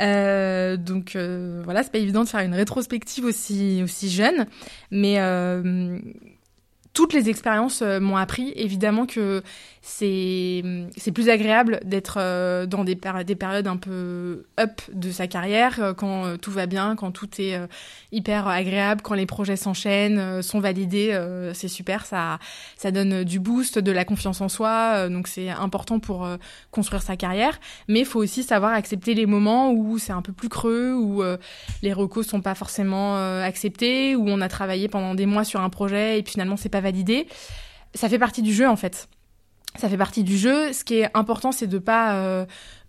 Euh, 0.00 0.76
donc 0.76 1.16
voilà, 1.62 1.84
c'est 1.84 1.92
pas 1.92 1.98
évident 1.98 2.24
de 2.24 2.28
faire 2.28 2.40
une 2.40 2.54
rétrospective 2.54 3.24
aussi 3.24 3.84
aussi 3.84 4.10
jeune, 4.10 4.46
mais 4.90 5.20
toutes 6.92 7.14
les 7.14 7.28
expériences 7.28 7.82
euh, 7.82 8.00
m'ont 8.00 8.16
appris 8.16 8.52
évidemment 8.56 9.06
que 9.06 9.42
c'est 9.84 10.62
plus 11.12 11.28
agréable 11.28 11.80
d'être 11.84 12.18
euh, 12.20 12.66
dans 12.66 12.84
des, 12.84 12.96
des 13.26 13.34
périodes 13.34 13.66
un 13.66 13.76
peu 13.76 14.46
up 14.58 14.80
de 14.92 15.10
sa 15.10 15.26
carrière 15.26 15.80
euh, 15.80 15.92
quand 15.92 16.38
tout 16.38 16.52
va 16.52 16.66
bien, 16.66 16.94
quand 16.94 17.10
tout 17.10 17.28
est 17.38 17.58
hyper 18.12 18.46
agréable, 18.46 19.02
quand 19.02 19.14
les 19.14 19.26
projets 19.26 19.56
s'enchaînent, 19.56 20.40
sont 20.40 20.60
validés, 20.60 21.18
c'est 21.54 21.68
super, 21.68 22.06
ça 22.06 22.38
ça 22.76 22.90
donne 22.90 23.24
du 23.24 23.40
boost, 23.40 23.78
de 23.78 23.90
la 23.90 24.04
confiance 24.04 24.40
en 24.40 24.48
soi, 24.48 25.08
donc 25.08 25.26
c'est 25.26 25.50
important 25.50 25.98
pour 25.98 26.28
construire 26.70 27.02
sa 27.02 27.16
carrière, 27.16 27.58
mais 27.88 28.00
il 28.00 28.06
faut 28.06 28.20
aussi 28.20 28.42
savoir 28.42 28.72
accepter 28.72 29.14
les 29.14 29.26
moments 29.26 29.72
où 29.72 29.98
c'est 29.98 30.12
un 30.12 30.22
peu 30.22 30.32
plus 30.32 30.48
creux, 30.48 30.94
où 30.94 31.22
les 31.82 31.92
recos 31.92 32.26
sont 32.26 32.40
pas 32.40 32.54
forcément 32.54 33.16
acceptés, 33.42 34.14
où 34.16 34.28
on 34.28 34.40
a 34.40 34.48
travaillé 34.48 34.88
pendant 34.88 35.14
des 35.14 35.26
mois 35.26 35.44
sur 35.44 35.60
un 35.60 35.70
projet 35.70 36.18
et 36.18 36.22
puis 36.22 36.32
finalement 36.32 36.56
c'est 36.56 36.68
pas 36.68 36.80
validé. 36.80 37.26
Ça 37.94 38.08
fait 38.08 38.18
partie 38.18 38.42
du 38.42 38.52
jeu 38.52 38.68
en 38.68 38.76
fait. 38.76 39.08
Ça 39.76 39.88
fait 39.88 39.96
partie 39.96 40.22
du 40.22 40.36
jeu. 40.36 40.72
Ce 40.72 40.84
qui 40.84 40.98
est 40.98 41.08
important, 41.14 41.52
c'est 41.52 41.66
de 41.66 41.78
pas 41.78 42.16
euh, 42.16 42.44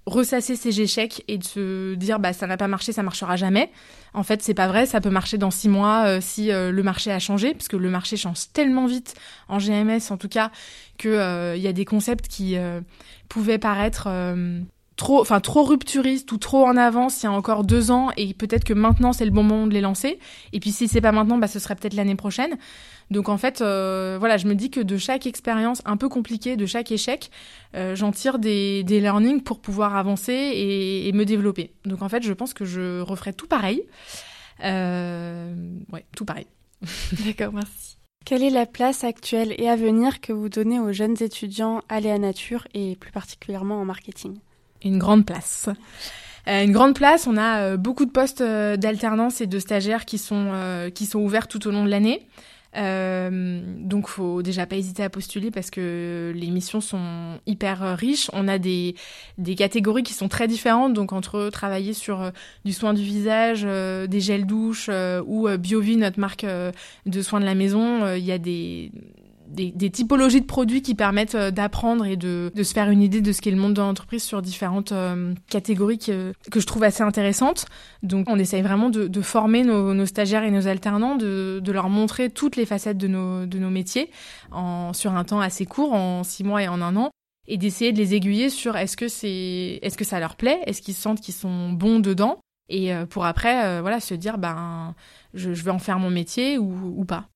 ressasser 0.06 0.56
ses 0.56 0.82
échecs 0.82 1.24
et 1.28 1.38
de 1.38 1.44
se 1.44 1.96
dire 1.96 2.20
bah 2.20 2.34
ça 2.34 2.46
n'a 2.46 2.58
pas 2.58 2.68
marché, 2.68 2.92
ça 2.92 3.04
marchera 3.04 3.36
jamais. 3.36 3.72
En 4.14 4.24
fait, 4.24 4.42
c'est 4.42 4.54
pas 4.54 4.68
vrai. 4.68 4.86
Ça 4.86 5.00
peut 5.00 5.10
marcher 5.10 5.38
dans 5.38 5.52
six 5.52 5.70
mois 5.70 6.06
euh, 6.06 6.20
si 6.22 6.52
euh, 6.52 6.72
le 6.72 6.84
marché 6.84 7.12
a 7.12 7.20
changé, 7.20 7.54
parce 7.54 7.68
que 7.68 7.78
le 7.78 7.90
marché 7.90 8.18
change 8.18 8.52
tellement 8.52 8.86
vite 8.86 9.16
en 9.48 9.60
GMS 9.60 10.12
en 10.12 10.18
tout 10.18 10.30
cas 10.30 10.52
que 10.98 11.56
il 11.56 11.62
y 11.62 11.68
a 11.68 11.74
des 11.74 11.86
concepts 11.86 12.28
qui 12.28 12.58
pouvaient 13.30 13.58
paraître 13.58 14.08
trop, 14.96 15.22
enfin 15.22 15.40
trop 15.40 15.64
rupturistes 15.64 16.32
ou 16.32 16.38
trop 16.38 16.66
en 16.66 16.78
avance 16.78 17.24
il 17.24 17.26
y 17.26 17.30
a 17.30 17.32
encore 17.32 17.64
deux 17.64 17.92
ans 17.92 18.12
et 18.18 18.34
peut-être 18.34 18.64
que 18.64 18.74
maintenant 18.74 19.14
c'est 19.14 19.26
le 19.26 19.32
bon 19.32 19.44
moment 19.44 19.68
de 19.68 19.74
les 19.74 19.82
lancer. 19.82 20.20
Et 20.52 20.60
puis 20.60 20.72
si 20.72 20.88
c'est 20.88 21.02
pas 21.02 21.12
maintenant, 21.12 21.38
bah 21.38 21.48
ce 21.48 21.60
serait 21.60 21.76
peut-être 21.76 21.96
l'année 21.96 22.16
prochaine. 22.16 22.58
Donc 23.12 23.30
en 23.30 23.38
fait, 23.38 23.62
euh, 23.62 24.18
voilà, 24.20 24.38
je 24.38 24.48
me 24.48 24.56
dis 24.56 24.70
que 24.70 24.80
de 24.80 24.98
chaque 24.98 25.28
expérience 25.28 25.82
un 25.86 25.98
peu 25.98 26.10
compliquée, 26.10 26.56
de 26.56 26.66
chaque 26.66 26.92
échec, 26.92 27.30
euh, 27.76 27.96
j'en 27.96 28.12
tire 28.12 28.40
des, 28.40 28.84
learnings 28.84 29.42
pour 29.42 29.60
pouvoir 29.60 29.96
avancer 29.96 30.34
et, 30.34 31.12
me 31.14 31.26
développer. 31.26 31.74
Donc 31.86 32.02
en 32.02 32.10
fait, 32.10 32.24
je 32.24 32.34
pense 32.34 32.54
que 32.54 32.66
je 32.66 33.02
referai 33.02 33.34
tout 33.34 33.48
pareil. 33.48 33.84
Euh, 34.64 35.54
ouais, 35.92 36.06
tout 36.16 36.26
pareil. 36.26 36.48
D'accord, 37.26 37.54
merci. 37.54 37.98
Quelle 38.26 38.42
est 38.42 38.50
la 38.50 38.66
place 38.66 39.04
actuelle 39.04 39.54
et 39.58 39.70
à 39.70 39.76
venir 39.76 40.22
que 40.22 40.32
vous 40.32 40.48
donnez 40.48 40.80
aux 40.80 40.94
jeunes 40.94 41.22
étudiants 41.22 41.82
à 41.90 42.00
Nature 42.00 42.66
et 42.74 42.96
plus 42.96 43.12
particulièrement 43.12 43.82
en 43.82 43.86
marketing? 43.86 44.40
Une 44.84 44.98
grande 44.98 45.26
place. 45.26 45.70
une 46.48 46.72
grande 46.72 46.96
place, 46.96 47.28
on 47.28 47.38
a 47.38 47.78
beaucoup 47.78 48.06
de 48.06 48.12
postes 48.12 48.44
d'alternance 48.44 49.42
et 49.42 49.48
de 49.48 49.60
stagiaires 49.60 50.06
qui 50.06 50.18
sont, 50.18 50.52
qui 50.94 51.06
sont 51.06 51.20
ouverts 51.20 51.48
tout 51.48 51.68
au 51.68 51.72
long 51.72 51.86
de 51.86 51.90
l'année. 51.90 52.28
Euh, 52.76 53.62
donc, 53.78 54.08
faut 54.08 54.42
déjà 54.42 54.66
pas 54.66 54.76
hésiter 54.76 55.04
à 55.04 55.10
postuler 55.10 55.52
parce 55.52 55.70
que 55.70 56.32
les 56.36 56.50
missions 56.50 56.82
sont 56.82 57.40
hyper 57.46 57.98
riches. 57.98 58.30
On 58.34 58.48
a 58.48 58.58
des, 58.58 58.96
des 59.38 59.56
catégories 59.56 60.04
qui 60.04 60.14
sont 60.14 60.28
très 60.28 60.48
différentes. 60.48 60.94
Donc, 60.94 61.14
entre 61.14 61.50
travailler 61.50 61.94
sur 61.94 62.22
euh, 62.22 62.32
du 62.66 62.74
soin 62.74 62.94
du 62.94 63.04
visage, 63.04 63.64
euh, 63.66 64.08
des 64.08 64.22
gels 64.22 64.46
douche 64.46 64.88
euh, 64.90 65.22
ou 65.26 65.48
BioVie, 65.58 65.98
notre 65.98 66.20
marque 66.20 66.46
de 67.06 67.22
soins 67.22 67.40
de 67.40 67.46
la 67.46 67.56
maison, 67.56 68.14
il 68.16 68.24
y 68.24 68.32
a 68.32 68.38
des 68.38 68.92
des, 69.54 69.90
typologies 69.90 70.42
de 70.42 70.46
produits 70.46 70.82
qui 70.82 70.96
permettent 70.96 71.36
euh, 71.36 71.52
d'apprendre 71.52 72.06
et 72.06 72.16
de, 72.16 72.52
de, 72.54 72.64
se 72.64 72.74
faire 72.74 72.90
une 72.90 73.02
idée 73.02 73.22
de 73.22 73.32
ce 73.32 73.42
qu'est 73.42 73.52
le 73.52 73.58
monde 73.58 73.74
de 73.74 73.82
l'entreprise 73.82 74.24
sur 74.24 74.42
différentes 74.42 74.92
euh, 74.92 75.34
catégories 75.50 76.00
que, 76.00 76.34
que, 76.52 76.60
je 76.60 76.66
trouve 76.66 76.84
assez 76.84 77.04
intéressantes. 77.04 77.66
Donc 78.02 78.28
on 78.30 78.40
essaye 78.40 78.62
vraiment 78.62 78.90
de, 78.90 79.08
de 79.08 79.22
former 79.22 79.64
nos, 79.64 79.94
nos, 79.94 80.06
stagiaires 80.06 80.44
et 80.44 80.52
nos 80.52 80.68
alternants, 80.68 81.16
de, 81.16 81.62
de, 81.64 81.72
leur 81.72 81.90
montrer 81.90 82.30
toutes 82.30 82.56
les 82.56 82.66
facettes 82.66 82.98
de 82.98 83.08
nos, 83.08 83.46
de 83.46 83.60
nos 83.60 83.70
métiers 83.70 84.10
en, 84.52 84.94
sur 84.94 85.14
un 85.14 85.24
temps 85.24 85.40
assez 85.40 85.66
court, 85.66 85.94
en 85.94 86.24
six 86.24 86.44
mois 86.44 86.64
et 86.64 86.68
en 86.68 86.82
un 86.82 86.96
an 86.96 87.12
et 87.48 87.58
d'essayer 87.58 87.92
de 87.92 87.98
les 87.98 88.16
aiguiller 88.16 88.50
sur 88.50 88.78
est-ce 88.78 88.96
que 88.96 89.10
c'est 89.10 89.80
est-ce 89.82 89.98
que 89.98 90.06
ça 90.06 90.18
leur 90.22 90.38
plaît 90.38 90.62
est-ce 90.66 90.82
qu'ils 90.82 90.94
sentent 90.94 91.20
qu'ils 91.20 91.34
sont 91.34 91.74
bons 91.74 92.00
dedans 92.00 92.40
et 92.70 92.94
euh, 92.94 93.06
pour 93.06 93.26
après 93.26 93.82
voilà 93.82 94.00
se 94.00 94.14
dire 94.14 94.38
ben 94.38 94.96
je, 95.34 95.54
je 95.54 95.64
vais 95.64 95.72
en 95.72 95.80
faire 95.80 96.00
mon 96.00 96.10
métier 96.10 96.58
ou, 96.58 96.94
ou 96.96 97.04
pas 97.04 97.28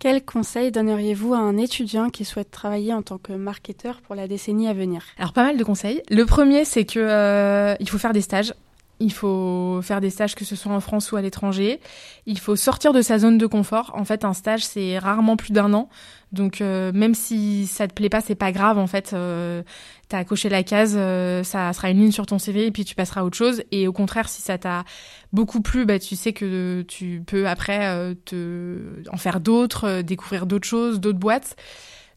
quel 0.00 0.24
conseil 0.24 0.70
donneriez-vous 0.70 1.34
à 1.34 1.38
un 1.38 1.56
étudiant 1.56 2.08
qui 2.08 2.24
souhaite 2.24 2.52
travailler 2.52 2.94
en 2.94 3.02
tant 3.02 3.18
que 3.18 3.32
marketeur 3.32 4.00
pour 4.00 4.14
la 4.14 4.28
décennie 4.28 4.68
à 4.68 4.72
venir? 4.72 5.02
Alors 5.18 5.32
pas 5.32 5.42
mal 5.42 5.56
de 5.56 5.64
conseils. 5.64 6.02
Le 6.08 6.24
premier, 6.24 6.64
c'est 6.64 6.84
que 6.84 7.00
euh, 7.00 7.74
il 7.80 7.88
faut 7.88 7.98
faire 7.98 8.12
des 8.12 8.20
stages. 8.20 8.54
Il 9.00 9.12
faut 9.12 9.80
faire 9.82 10.00
des 10.00 10.10
stages 10.10 10.34
que 10.34 10.44
ce 10.44 10.56
soit 10.56 10.72
en 10.72 10.80
France 10.80 11.12
ou 11.12 11.16
à 11.16 11.22
l'étranger. 11.22 11.80
Il 12.26 12.38
faut 12.38 12.56
sortir 12.56 12.92
de 12.92 13.00
sa 13.00 13.18
zone 13.18 13.38
de 13.38 13.46
confort. 13.46 13.92
En 13.94 14.04
fait, 14.04 14.24
un 14.24 14.32
stage 14.32 14.64
c'est 14.64 14.98
rarement 14.98 15.36
plus 15.36 15.52
d'un 15.52 15.72
an. 15.72 15.88
Donc 16.32 16.60
euh, 16.60 16.90
même 16.92 17.14
si 17.14 17.66
ça 17.66 17.86
te 17.86 17.94
plaît 17.94 18.08
pas, 18.08 18.20
c'est 18.20 18.34
pas 18.34 18.50
grave. 18.50 18.76
En 18.76 18.88
fait, 18.88 19.12
euh, 19.12 19.62
t'as 20.08 20.24
coché 20.24 20.48
la 20.48 20.64
case, 20.64 20.94
euh, 20.96 21.44
ça 21.44 21.72
sera 21.72 21.90
une 21.90 21.98
ligne 21.98 22.12
sur 22.12 22.26
ton 22.26 22.38
CV 22.38 22.66
et 22.66 22.70
puis 22.72 22.84
tu 22.84 22.96
passeras 22.96 23.20
à 23.20 23.24
autre 23.24 23.36
chose. 23.36 23.62
Et 23.70 23.86
au 23.86 23.92
contraire, 23.92 24.28
si 24.28 24.42
ça 24.42 24.58
t'a 24.58 24.84
beaucoup 25.32 25.62
plu, 25.62 25.86
bah 25.86 26.00
tu 26.00 26.16
sais 26.16 26.32
que 26.32 26.84
tu 26.88 27.22
peux 27.24 27.48
après 27.48 27.86
euh, 27.86 28.14
te 28.24 29.04
en 29.12 29.16
faire 29.16 29.38
d'autres, 29.40 30.02
découvrir 30.02 30.46
d'autres 30.46 30.66
choses, 30.66 30.98
d'autres 30.98 31.18
boîtes. 31.18 31.56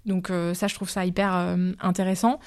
Donc 0.07 0.31
ça, 0.55 0.65
je 0.65 0.73
trouve 0.73 0.89
ça 0.89 1.05
hyper 1.05 1.55
intéressant. 1.79 2.39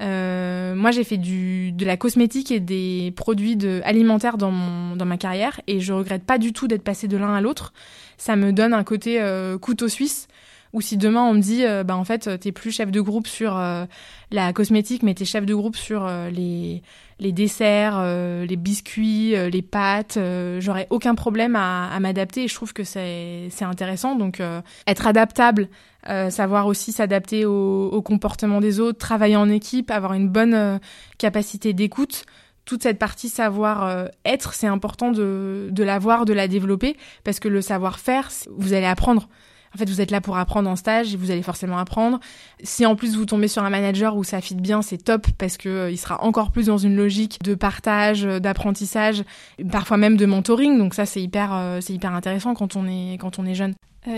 Moi, 0.00 0.90
j'ai 0.90 1.04
fait 1.04 1.16
du, 1.16 1.72
de 1.72 1.84
la 1.84 1.96
cosmétique 1.96 2.50
et 2.50 2.60
des 2.60 3.12
produits 3.16 3.56
de, 3.56 3.80
alimentaires 3.84 4.38
dans, 4.38 4.50
mon, 4.50 4.96
dans 4.96 5.06
ma 5.06 5.16
carrière 5.16 5.60
et 5.66 5.80
je 5.80 5.92
regrette 5.92 6.24
pas 6.24 6.38
du 6.38 6.52
tout 6.52 6.68
d'être 6.68 6.84
passé 6.84 7.08
de 7.08 7.16
l'un 7.16 7.34
à 7.34 7.40
l'autre. 7.40 7.72
Ça 8.16 8.36
me 8.36 8.52
donne 8.52 8.74
un 8.74 8.84
côté 8.84 9.20
couteau 9.60 9.88
suisse 9.88 10.28
ou 10.72 10.80
si 10.80 10.96
demain 10.96 11.22
on 11.22 11.34
me 11.34 11.40
dit, 11.40 11.64
euh, 11.64 11.84
bah 11.84 11.96
en 11.96 12.04
fait, 12.04 12.38
t'es 12.40 12.52
plus 12.52 12.70
chef 12.70 12.90
de 12.90 13.00
groupe 13.00 13.26
sur 13.26 13.56
euh, 13.56 13.84
la 14.30 14.52
cosmétique, 14.52 15.02
mais 15.02 15.14
t'es 15.14 15.24
chef 15.24 15.46
de 15.46 15.54
groupe 15.54 15.76
sur 15.76 16.06
euh, 16.06 16.30
les 16.30 16.82
les 17.20 17.32
desserts, 17.32 18.02
les 18.04 18.56
biscuits, 18.56 19.34
les 19.50 19.62
pâtes, 19.62 20.18
j'aurais 20.58 20.86
aucun 20.90 21.14
problème 21.14 21.56
à, 21.56 21.98
m'adapter. 22.00 22.44
Et 22.44 22.48
je 22.48 22.54
trouve 22.54 22.72
que 22.72 22.84
c'est 22.84 23.50
intéressant. 23.60 24.14
Donc 24.14 24.40
être 24.86 25.06
adaptable, 25.06 25.68
savoir 26.06 26.66
aussi 26.66 26.92
s'adapter 26.92 27.44
au, 27.44 28.02
comportement 28.02 28.60
des 28.60 28.80
autres, 28.80 28.98
travailler 28.98 29.36
en 29.36 29.50
équipe, 29.50 29.90
avoir 29.90 30.14
une 30.14 30.28
bonne 30.28 30.80
capacité 31.18 31.72
d'écoute 31.72 32.24
toute 32.64 32.82
cette 32.82 32.98
partie 32.98 33.30
savoir 33.30 34.10
être, 34.26 34.52
c'est 34.52 34.66
important 34.66 35.10
de, 35.10 35.68
de 35.72 35.82
l'avoir, 35.82 36.26
de 36.26 36.34
la 36.34 36.48
développer, 36.48 36.98
parce 37.24 37.40
que 37.40 37.48
le 37.48 37.62
savoir-faire, 37.62 38.28
vous 38.58 38.74
allez 38.74 38.84
apprendre. 38.84 39.26
En 39.74 39.78
fait, 39.78 39.88
vous 39.88 40.00
êtes 40.00 40.10
là 40.10 40.20
pour 40.20 40.36
apprendre 40.36 40.68
en 40.68 40.76
stage 40.76 41.14
et 41.14 41.16
vous 41.16 41.30
allez 41.30 41.42
forcément 41.42 41.78
apprendre. 41.78 42.20
Si 42.62 42.86
en 42.86 42.96
plus 42.96 43.16
vous 43.16 43.26
tombez 43.26 43.48
sur 43.48 43.62
un 43.62 43.70
manager 43.70 44.16
où 44.16 44.24
ça 44.24 44.40
fit 44.40 44.54
bien, 44.54 44.82
c'est 44.82 44.98
top 44.98 45.26
parce 45.38 45.56
que 45.56 45.68
euh, 45.68 45.90
il 45.90 45.98
sera 45.98 46.22
encore 46.22 46.50
plus 46.50 46.66
dans 46.66 46.78
une 46.78 46.96
logique 46.96 47.42
de 47.42 47.54
partage, 47.54 48.24
euh, 48.24 48.38
d'apprentissage, 48.38 49.24
parfois 49.70 49.96
même 49.96 50.16
de 50.16 50.26
mentoring. 50.26 50.78
Donc 50.78 50.94
ça, 50.94 51.06
c'est 51.06 51.22
hyper, 51.22 51.54
euh, 51.54 51.80
c'est 51.80 51.92
hyper 51.92 52.14
intéressant 52.14 52.54
quand 52.54 52.76
on 52.76 52.86
est 52.86 53.18
quand 53.18 53.38
on 53.38 53.46
est 53.46 53.54
jeune. 53.54 53.74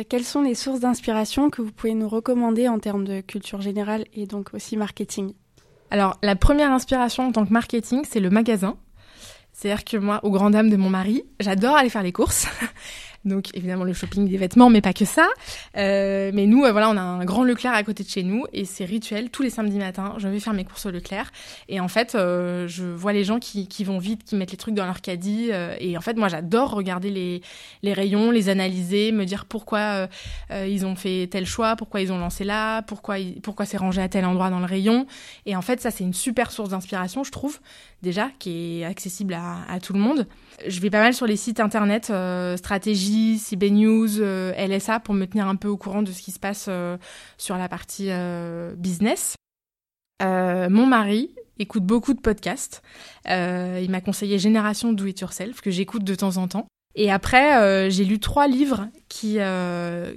quelles 0.08 0.24
sont 0.24 0.42
les 0.42 0.54
sources 0.54 0.80
d'inspiration 0.80 1.50
que 1.50 1.62
vous 1.62 1.72
pouvez 1.72 1.94
nous 1.94 2.08
recommander 2.08 2.68
en 2.68 2.78
termes 2.78 3.04
de 3.04 3.20
culture 3.20 3.60
générale 3.60 4.04
et 4.14 4.26
donc 4.26 4.54
aussi 4.54 4.76
marketing? 4.76 5.32
Alors, 5.90 6.16
la 6.22 6.36
première 6.36 6.70
inspiration 6.70 7.26
en 7.26 7.32
tant 7.32 7.44
que 7.44 7.52
marketing, 7.52 8.02
c'est 8.08 8.20
le 8.20 8.30
magasin. 8.30 8.76
C'est-à-dire 9.52 9.84
que 9.84 9.96
moi, 9.96 10.20
au 10.22 10.30
grand 10.30 10.50
dame 10.50 10.70
de 10.70 10.76
mon 10.76 10.88
mari, 10.88 11.24
j'adore 11.40 11.76
aller 11.76 11.90
faire 11.90 12.02
les 12.02 12.12
courses. 12.12 12.46
Donc 13.24 13.48
évidemment 13.54 13.84
le 13.84 13.92
shopping 13.92 14.28
des 14.28 14.38
vêtements, 14.38 14.70
mais 14.70 14.80
pas 14.80 14.94
que 14.94 15.04
ça. 15.04 15.28
Euh, 15.76 16.30
mais 16.32 16.46
nous, 16.46 16.64
euh, 16.64 16.72
voilà, 16.72 16.88
on 16.88 16.96
a 16.96 17.02
un 17.02 17.24
grand 17.24 17.44
Leclerc 17.44 17.74
à 17.74 17.82
côté 17.82 18.02
de 18.02 18.08
chez 18.08 18.22
nous 18.22 18.46
et 18.52 18.64
c'est 18.64 18.86
rituel. 18.86 19.30
Tous 19.30 19.42
les 19.42 19.50
samedis 19.50 19.78
matins, 19.78 20.14
je 20.16 20.26
vais 20.28 20.40
faire 20.40 20.54
mes 20.54 20.64
courses 20.64 20.86
au 20.86 20.90
Leclerc 20.90 21.30
et 21.68 21.80
en 21.80 21.88
fait, 21.88 22.14
euh, 22.14 22.66
je 22.66 22.84
vois 22.84 23.12
les 23.12 23.24
gens 23.24 23.38
qui, 23.38 23.66
vont 23.84 23.98
vite, 23.98 24.24
qui 24.24 24.36
mettent 24.36 24.52
les 24.52 24.56
trucs 24.56 24.74
dans 24.74 24.86
leur 24.86 25.02
caddie 25.02 25.50
et 25.80 25.96
en 25.96 26.00
fait, 26.00 26.14
moi, 26.14 26.28
j'adore 26.28 26.70
regarder 26.70 27.10
les, 27.82 27.92
rayons, 27.92 28.30
les 28.30 28.48
analyser, 28.48 29.12
me 29.12 29.24
dire 29.24 29.44
pourquoi 29.44 30.08
ils 30.50 30.86
ont 30.86 30.96
fait 30.96 31.28
tel 31.30 31.46
choix, 31.46 31.76
pourquoi 31.76 32.00
ils 32.00 32.12
ont 32.12 32.18
lancé 32.18 32.44
là, 32.44 32.82
pourquoi 32.82 33.16
pourquoi 33.42 33.66
c'est 33.66 33.76
rangé 33.76 34.00
à 34.00 34.08
tel 34.08 34.24
endroit 34.24 34.50
dans 34.50 34.60
le 34.60 34.66
rayon. 34.66 35.06
Et 35.46 35.56
en 35.56 35.62
fait, 35.62 35.80
ça, 35.80 35.90
c'est 35.90 36.04
une 36.04 36.14
super 36.14 36.50
source 36.50 36.70
d'inspiration, 36.70 37.24
je 37.24 37.30
trouve 37.30 37.58
déjà, 38.02 38.30
qui 38.38 38.80
est 38.80 38.84
accessible 38.84 39.34
à, 39.34 39.58
à, 39.68 39.80
tout 39.80 39.92
le 39.92 39.98
monde. 39.98 40.26
Je 40.66 40.80
vais 40.80 40.90
pas 40.90 41.00
mal 41.00 41.14
sur 41.14 41.26
les 41.26 41.36
sites 41.36 41.60
internet, 41.60 42.08
euh, 42.10 42.56
CB 43.38 43.70
News, 43.70 44.20
euh, 44.20 44.52
LSA, 44.52 45.00
pour 45.00 45.14
me 45.14 45.26
tenir 45.26 45.46
un 45.46 45.56
peu 45.56 45.68
au 45.68 45.76
courant 45.76 46.02
de 46.02 46.12
ce 46.12 46.22
qui 46.22 46.30
se 46.30 46.38
passe 46.38 46.66
euh, 46.68 46.96
sur 47.38 47.56
la 47.56 47.68
partie 47.68 48.08
euh, 48.10 48.74
business. 48.76 49.34
Mon 50.22 50.86
mari 50.86 51.34
écoute 51.58 51.84
beaucoup 51.84 52.12
de 52.14 52.20
podcasts. 52.20 52.82
il 53.26 53.88
m'a 53.90 54.00
conseillé 54.00 54.38
Génération 54.38 54.92
Do 54.92 55.06
It 55.06 55.20
Yourself, 55.20 55.60
que 55.60 55.70
j'écoute 55.70 56.04
de 56.04 56.14
temps 56.14 56.36
en 56.36 56.46
temps. 56.46 56.66
Et 56.94 57.10
après, 57.10 57.90
j'ai 57.90 58.04
lu 58.04 58.18
trois 58.18 58.46
livres 58.46 58.88
qui, 59.08 59.38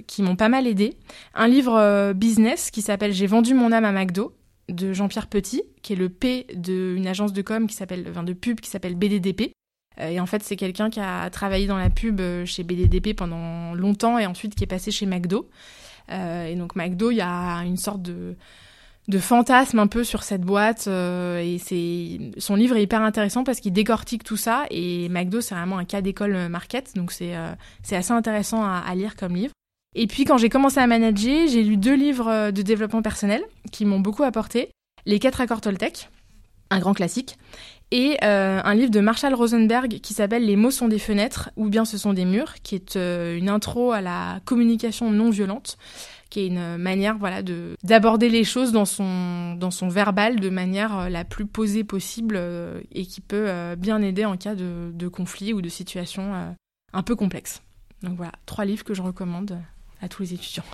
qui 0.06 0.22
m'ont 0.22 0.36
pas 0.36 0.50
mal 0.50 0.66
aidé. 0.66 0.98
Un 1.34 1.48
livre 1.48 2.12
business 2.12 2.70
qui 2.70 2.82
s'appelle 2.82 3.14
J'ai 3.14 3.26
vendu 3.26 3.54
mon 3.54 3.72
âme 3.72 3.86
à 3.86 3.92
McDo, 3.92 4.34
de 4.68 4.92
Jean-Pierre 4.92 5.26
Petit, 5.28 5.62
qui 5.82 5.92
est 5.92 5.96
le 5.96 6.08
P 6.08 6.46
d'une 6.54 7.06
agence 7.06 7.32
de 7.32 7.42
com 7.42 7.66
qui 7.66 7.74
s'appelle, 7.74 8.06
enfin 8.10 8.22
de 8.22 8.32
pub 8.32 8.60
qui 8.60 8.70
s'appelle 8.70 8.94
BDDP. 8.94 9.52
Euh, 10.00 10.08
et 10.08 10.20
en 10.20 10.26
fait, 10.26 10.42
c'est 10.42 10.56
quelqu'un 10.56 10.90
qui 10.90 11.00
a 11.00 11.28
travaillé 11.30 11.66
dans 11.66 11.76
la 11.76 11.90
pub 11.90 12.20
euh, 12.20 12.44
chez 12.44 12.62
BDDP 12.62 13.14
pendant 13.14 13.74
longtemps 13.74 14.18
et 14.18 14.26
ensuite 14.26 14.54
qui 14.54 14.64
est 14.64 14.68
passé 14.68 14.90
chez 14.90 15.06
McDo. 15.06 15.48
Euh, 16.10 16.46
et 16.46 16.56
donc 16.56 16.76
McDo, 16.76 17.10
il 17.10 17.16
y 17.16 17.22
a 17.22 17.58
une 17.64 17.76
sorte 17.76 18.02
de 18.02 18.36
fantasme 19.18 19.78
un 19.78 19.86
peu 19.86 20.04
sur 20.04 20.22
cette 20.22 20.42
boîte 20.42 20.86
et 20.86 21.58
son 22.38 22.54
livre 22.56 22.76
est 22.76 22.82
hyper 22.82 23.02
intéressant 23.02 23.44
parce 23.44 23.60
qu'il 23.60 23.72
décortique 23.72 24.24
tout 24.24 24.36
ça 24.36 24.64
et 24.70 25.08
McDo 25.08 25.40
c'est 25.40 25.54
vraiment 25.54 25.78
un 25.78 25.84
cas 25.84 26.00
d'école 26.00 26.48
market 26.48 26.94
donc 26.96 27.12
c'est 27.12 27.34
c'est 27.82 27.96
assez 27.96 28.12
intéressant 28.12 28.64
à, 28.64 28.78
à, 28.78 28.94
lire 28.94 29.14
comme 29.16 29.36
livre 29.36 29.52
et 29.94 30.06
puis 30.06 30.24
quand 30.24 30.38
j'ai 30.38 30.48
commencé 30.48 30.78
à 30.78 30.86
manager, 30.86 31.46
j'ai 31.48 31.62
lu 31.62 31.76
deux 31.76 31.94
livres 31.94 32.50
de 32.50 32.62
développement 32.62 33.02
personnel 33.02 33.42
qui 33.72 33.84
m'ont 33.84 34.00
beaucoup 34.00 34.24
apporté. 34.24 34.70
Les 35.06 35.18
quatre 35.18 35.40
accords 35.40 35.60
Toltec, 35.60 36.08
un 36.70 36.80
grand 36.80 36.94
classique, 36.94 37.36
et 37.90 38.16
euh, 38.24 38.60
un 38.64 38.74
livre 38.74 38.90
de 38.90 39.00
Marshall 39.00 39.34
Rosenberg 39.34 40.00
qui 40.00 40.14
s'appelle 40.14 40.44
Les 40.44 40.56
mots 40.56 40.70
sont 40.70 40.88
des 40.88 40.98
fenêtres 40.98 41.50
ou 41.56 41.68
bien 41.68 41.84
ce 41.84 41.98
sont 41.98 42.12
des 42.12 42.24
murs, 42.24 42.54
qui 42.62 42.74
est 42.74 42.96
euh, 42.96 43.36
une 43.36 43.48
intro 43.48 43.92
à 43.92 44.00
la 44.00 44.40
communication 44.44 45.10
non 45.10 45.30
violente, 45.30 45.76
qui 46.30 46.40
est 46.40 46.46
une 46.48 46.76
manière 46.76 47.16
voilà 47.16 47.42
de 47.42 47.76
d'aborder 47.84 48.28
les 48.28 48.42
choses 48.42 48.72
dans 48.72 48.84
son 48.84 49.88
verbal 49.88 50.40
de 50.40 50.48
manière 50.48 50.98
euh, 50.98 51.08
la 51.08 51.24
plus 51.24 51.46
posée 51.46 51.84
possible 51.84 52.34
euh, 52.36 52.80
et 52.90 53.06
qui 53.06 53.20
peut 53.20 53.44
euh, 53.48 53.76
bien 53.76 54.02
aider 54.02 54.24
en 54.24 54.36
cas 54.36 54.56
de, 54.56 54.90
de 54.92 55.08
conflit 55.08 55.52
ou 55.52 55.62
de 55.62 55.68
situation 55.68 56.34
euh, 56.34 56.50
un 56.92 57.02
peu 57.02 57.14
complexe. 57.14 57.62
Donc 58.02 58.16
voilà, 58.16 58.32
trois 58.46 58.64
livres 58.64 58.84
que 58.84 58.94
je 58.94 59.02
recommande 59.02 59.60
à 60.02 60.08
tous 60.08 60.22
les 60.22 60.34
étudiants. 60.34 60.64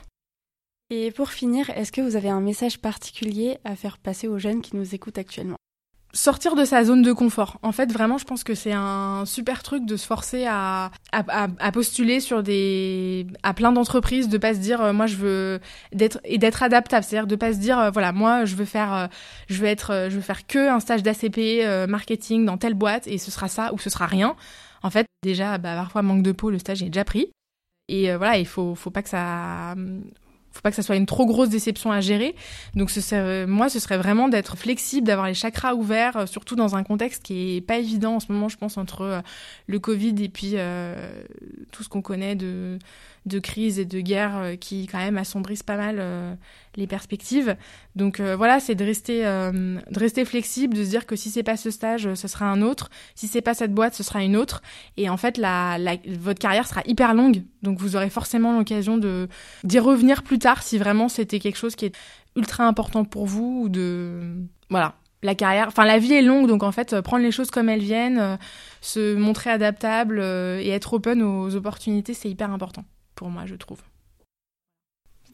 Et 0.89 1.11
pour 1.11 1.31
finir, 1.31 1.71
est-ce 1.71 1.93
que 1.93 2.01
vous 2.01 2.17
avez 2.17 2.31
un 2.31 2.41
message 2.41 2.79
particulier 2.79 3.59
à 3.65 3.77
faire 3.77 3.99
passer 3.99 4.27
aux 4.27 4.39
jeunes 4.39 4.63
qui 4.63 4.75
nous 4.75 4.95
écoutent 4.95 5.19
actuellement? 5.19 5.59
Sortir 6.13 6.57
de 6.57 6.65
sa 6.65 6.85
zone 6.85 7.03
de 7.03 7.13
confort. 7.13 7.59
En 7.63 7.73
fait, 7.73 7.93
vraiment, 7.93 8.19
je 8.19 8.25
pense 8.25 8.45
que 8.45 8.55
c'est 8.55 8.73
un 8.73 9.25
super 9.27 9.63
truc 9.63 9.87
de 9.87 9.97
se 9.97 10.07
forcer 10.07 10.47
à, 10.47 10.91
postuler 11.73 12.21
sur 12.21 12.43
des, 12.43 13.27
à 13.43 13.55
plein 13.55 13.73
d'entreprises, 13.73 14.29
de 14.29 14.39
pas 14.39 14.55
se 14.55 14.59
dire, 14.59 14.81
euh, 14.81 14.93
moi, 14.93 15.07
je 15.07 15.17
veux 15.17 15.61
d'être 15.93 16.21
et 16.25 16.39
d'être 16.39 16.63
adaptable. 16.63 17.05
C'est-à-dire 17.05 17.27
de 17.27 17.37
pas 17.37 17.53
se 17.53 17.59
dire, 17.59 17.79
euh, 17.79 17.91
voilà, 17.91 18.13
moi, 18.13 18.45
je 18.45 18.57
veux 18.57 18.65
faire, 18.65 18.95
euh, 18.95 19.07
je 19.49 19.61
veux 19.61 19.69
être, 19.69 20.09
je 20.11 20.17
veux 20.17 20.23
faire 20.23 20.47
que 20.47 20.69
un 20.71 20.81
stage 20.81 21.03
d'ACP 21.03 21.89
marketing 21.89 22.45
dans 22.45 22.59
telle 22.59 22.75
boîte 22.75 23.07
et 23.07 23.19
ce 23.19 23.31
sera 23.31 23.49
ça 23.49 23.73
ou 23.73 23.79
ce 23.79 23.91
sera 23.91 24.07
rien. 24.07 24.37
En 24.83 24.91
fait, 24.91 25.07
déjà, 25.23 25.59
bah, 25.59 25.75
parfois 25.75 26.03
manque 26.03 26.23
de 26.23 26.33
peau, 26.33 26.51
le 26.51 26.59
stage 26.59 26.83
est 26.83 26.87
déjà 26.87 27.05
pris. 27.05 27.31
Et 27.89 28.15
voilà, 28.15 28.39
il 28.39 28.47
faut, 28.47 28.75
faut 28.75 28.91
pas 28.91 29.03
que 29.03 29.09
ça, 29.09 29.75
faut 30.53 30.63
pas 30.63 30.71
que 30.71 30.77
ça 30.77 30.83
soit 30.83 30.97
une 30.97 31.07
trop 31.07 31.27
grosse 31.27 31.49
déception 31.49 31.93
à 31.93 32.01
gérer. 32.01 32.35
Donc 32.75 32.91
serait, 32.91 33.47
moi, 33.47 33.69
ce 33.69 33.79
serait 33.79 33.99
vraiment 33.99 34.29
d'être 34.29 34.57
flexible, 34.57 35.07
d'avoir 35.07 35.27
les 35.27 35.35
chakras 35.35 35.75
ouverts, 35.75 36.17
euh, 36.17 36.27
surtout 36.27 36.57
dans 36.57 36.77
un 36.77 36.83
contexte 36.83 37.23
qui 37.23 37.57
est 37.57 37.61
pas 37.61 37.79
évident 37.79 38.17
en 38.17 38.21
ce 38.21 38.33
moment, 38.33 38.49
je 38.49 38.57
pense, 38.57 38.77
entre 38.77 39.03
euh, 39.03 39.21
le 39.67 39.79
Covid 39.79 40.15
et 40.23 40.29
puis 40.29 40.53
euh, 40.55 41.13
tout 41.71 41.83
ce 41.83 41.89
qu'on 41.89 42.03
connaît 42.03 42.35
de, 42.35 42.79
de 43.27 43.39
crise 43.39 43.79
et 43.79 43.85
de 43.85 44.01
guerre 44.01 44.37
euh, 44.37 44.57
qui 44.57 44.87
quand 44.87 44.99
même 44.99 45.19
assombrissent 45.19 45.63
pas 45.63 45.77
mal 45.77 45.97
euh, 45.99 46.35
les 46.77 46.87
perspectives. 46.87 47.57
Donc 47.97 48.21
euh, 48.21 48.37
voilà, 48.37 48.61
c'est 48.61 48.75
de 48.75 48.85
rester, 48.85 49.23
de 49.23 49.99
rester 49.99 50.25
flexible, 50.25 50.75
de 50.75 50.85
se 50.85 50.91
dire 50.91 51.07
que 51.07 51.17
si 51.17 51.31
c'est 51.31 51.43
pas 51.43 51.57
ce 51.57 51.71
stage, 51.71 52.15
ce 52.15 52.29
sera 52.29 52.47
un 52.47 52.63
autre. 52.63 52.91
Si 53.15 53.29
c'est 53.29 53.41
pas 53.41 53.55
cette 53.55 53.75
boîte, 53.75 53.95
ce 53.95 54.03
sera 54.03 54.23
une 54.23 54.37
autre. 54.37 54.63
Et 54.97 55.09
en 55.11 55.17
fait, 55.17 55.37
la, 55.37 55.79
la, 55.79 55.97
votre 56.07 56.39
carrière 56.39 56.67
sera 56.67 56.83
hyper 56.87 57.15
longue, 57.15 57.43
donc 57.63 57.79
vous 57.79 57.97
aurez 57.97 58.11
forcément 58.11 58.57
l'occasion 58.57 58.97
de 58.97 59.29
d'y 59.65 59.79
revenir 59.79 60.23
plus 60.23 60.39
tard 60.39 60.63
si 60.63 60.79
vraiment 60.79 61.09
c'était 61.09 61.41
quelque 61.41 61.59
chose 61.59 61.75
qui 61.77 61.87
est 61.87 61.97
ultra 62.37 62.65
important 62.65 63.05
pour 63.05 63.27
vous 63.27 63.63
ou 63.65 63.69
de 63.69 64.47
voilà 64.71 64.95
la 65.23 65.35
carrière, 65.35 65.69
enfin 65.69 65.85
la 65.85 65.99
vie 65.99 66.15
est 66.15 66.23
longue, 66.23 66.47
donc 66.47 66.63
en 66.63 66.73
fait 66.73 67.01
prendre 67.03 67.23
les 67.23 67.33
choses 67.33 67.51
comme 67.51 67.69
elles 67.69 67.83
viennent, 67.83 68.19
euh, 68.19 68.37
se 68.81 69.15
montrer 69.15 69.51
adaptable 69.51 70.19
euh, 70.21 70.61
et 70.61 70.71
être 70.71 70.95
open 70.95 71.23
aux 71.23 71.55
opportunités, 71.57 72.15
c'est 72.15 72.31
hyper 72.31 72.51
important 72.51 72.85
pour 73.21 73.29
moi, 73.29 73.45
je 73.45 73.55
trouve. 73.55 73.83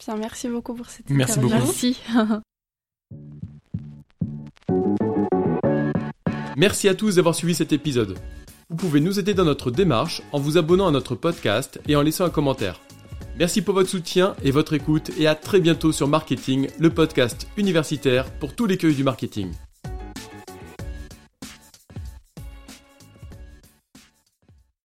Bien, 0.05 0.17
merci 0.17 0.49
beaucoup 0.49 0.75
pour 0.75 0.91
cette 0.91 1.09
Merci 1.09 1.39
beaucoup. 1.39 1.55
Merci. 1.55 1.97
Merci 6.57 6.89
à 6.89 6.97
tous 6.97 7.15
d'avoir 7.15 7.37
suivi 7.37 7.55
cet 7.55 7.73
épisode. 7.73 8.19
Vous 8.71 8.77
pouvez 8.77 8.99
nous 8.99 9.21
aider 9.21 9.35
dans 9.35 9.45
notre 9.45 9.71
démarche 9.71 10.21
en 10.33 10.41
vous 10.41 10.59
abonnant 10.59 10.89
à 10.89 10.91
notre 10.91 11.15
podcast 11.15 11.81
et 11.87 11.95
en 11.95 12.03
laissant 12.03 12.25
un 12.25 12.31
commentaire. 12.31 12.81
Merci 13.39 13.63
pour 13.63 13.75
votre 13.75 13.91
soutien 13.91 14.35
et 14.43 14.51
votre 14.51 14.73
écoute 14.73 15.13
et 15.17 15.29
à 15.29 15.37
très 15.37 15.61
bientôt 15.61 15.93
sur 15.93 16.09
Marketing, 16.09 16.69
le 16.81 16.91
podcast 16.91 17.47
universitaire 17.57 18.33
pour 18.41 18.57
tous 18.57 18.67
les 18.67 18.79
cueils 18.79 18.97
du 18.97 19.05
marketing. 19.05 19.53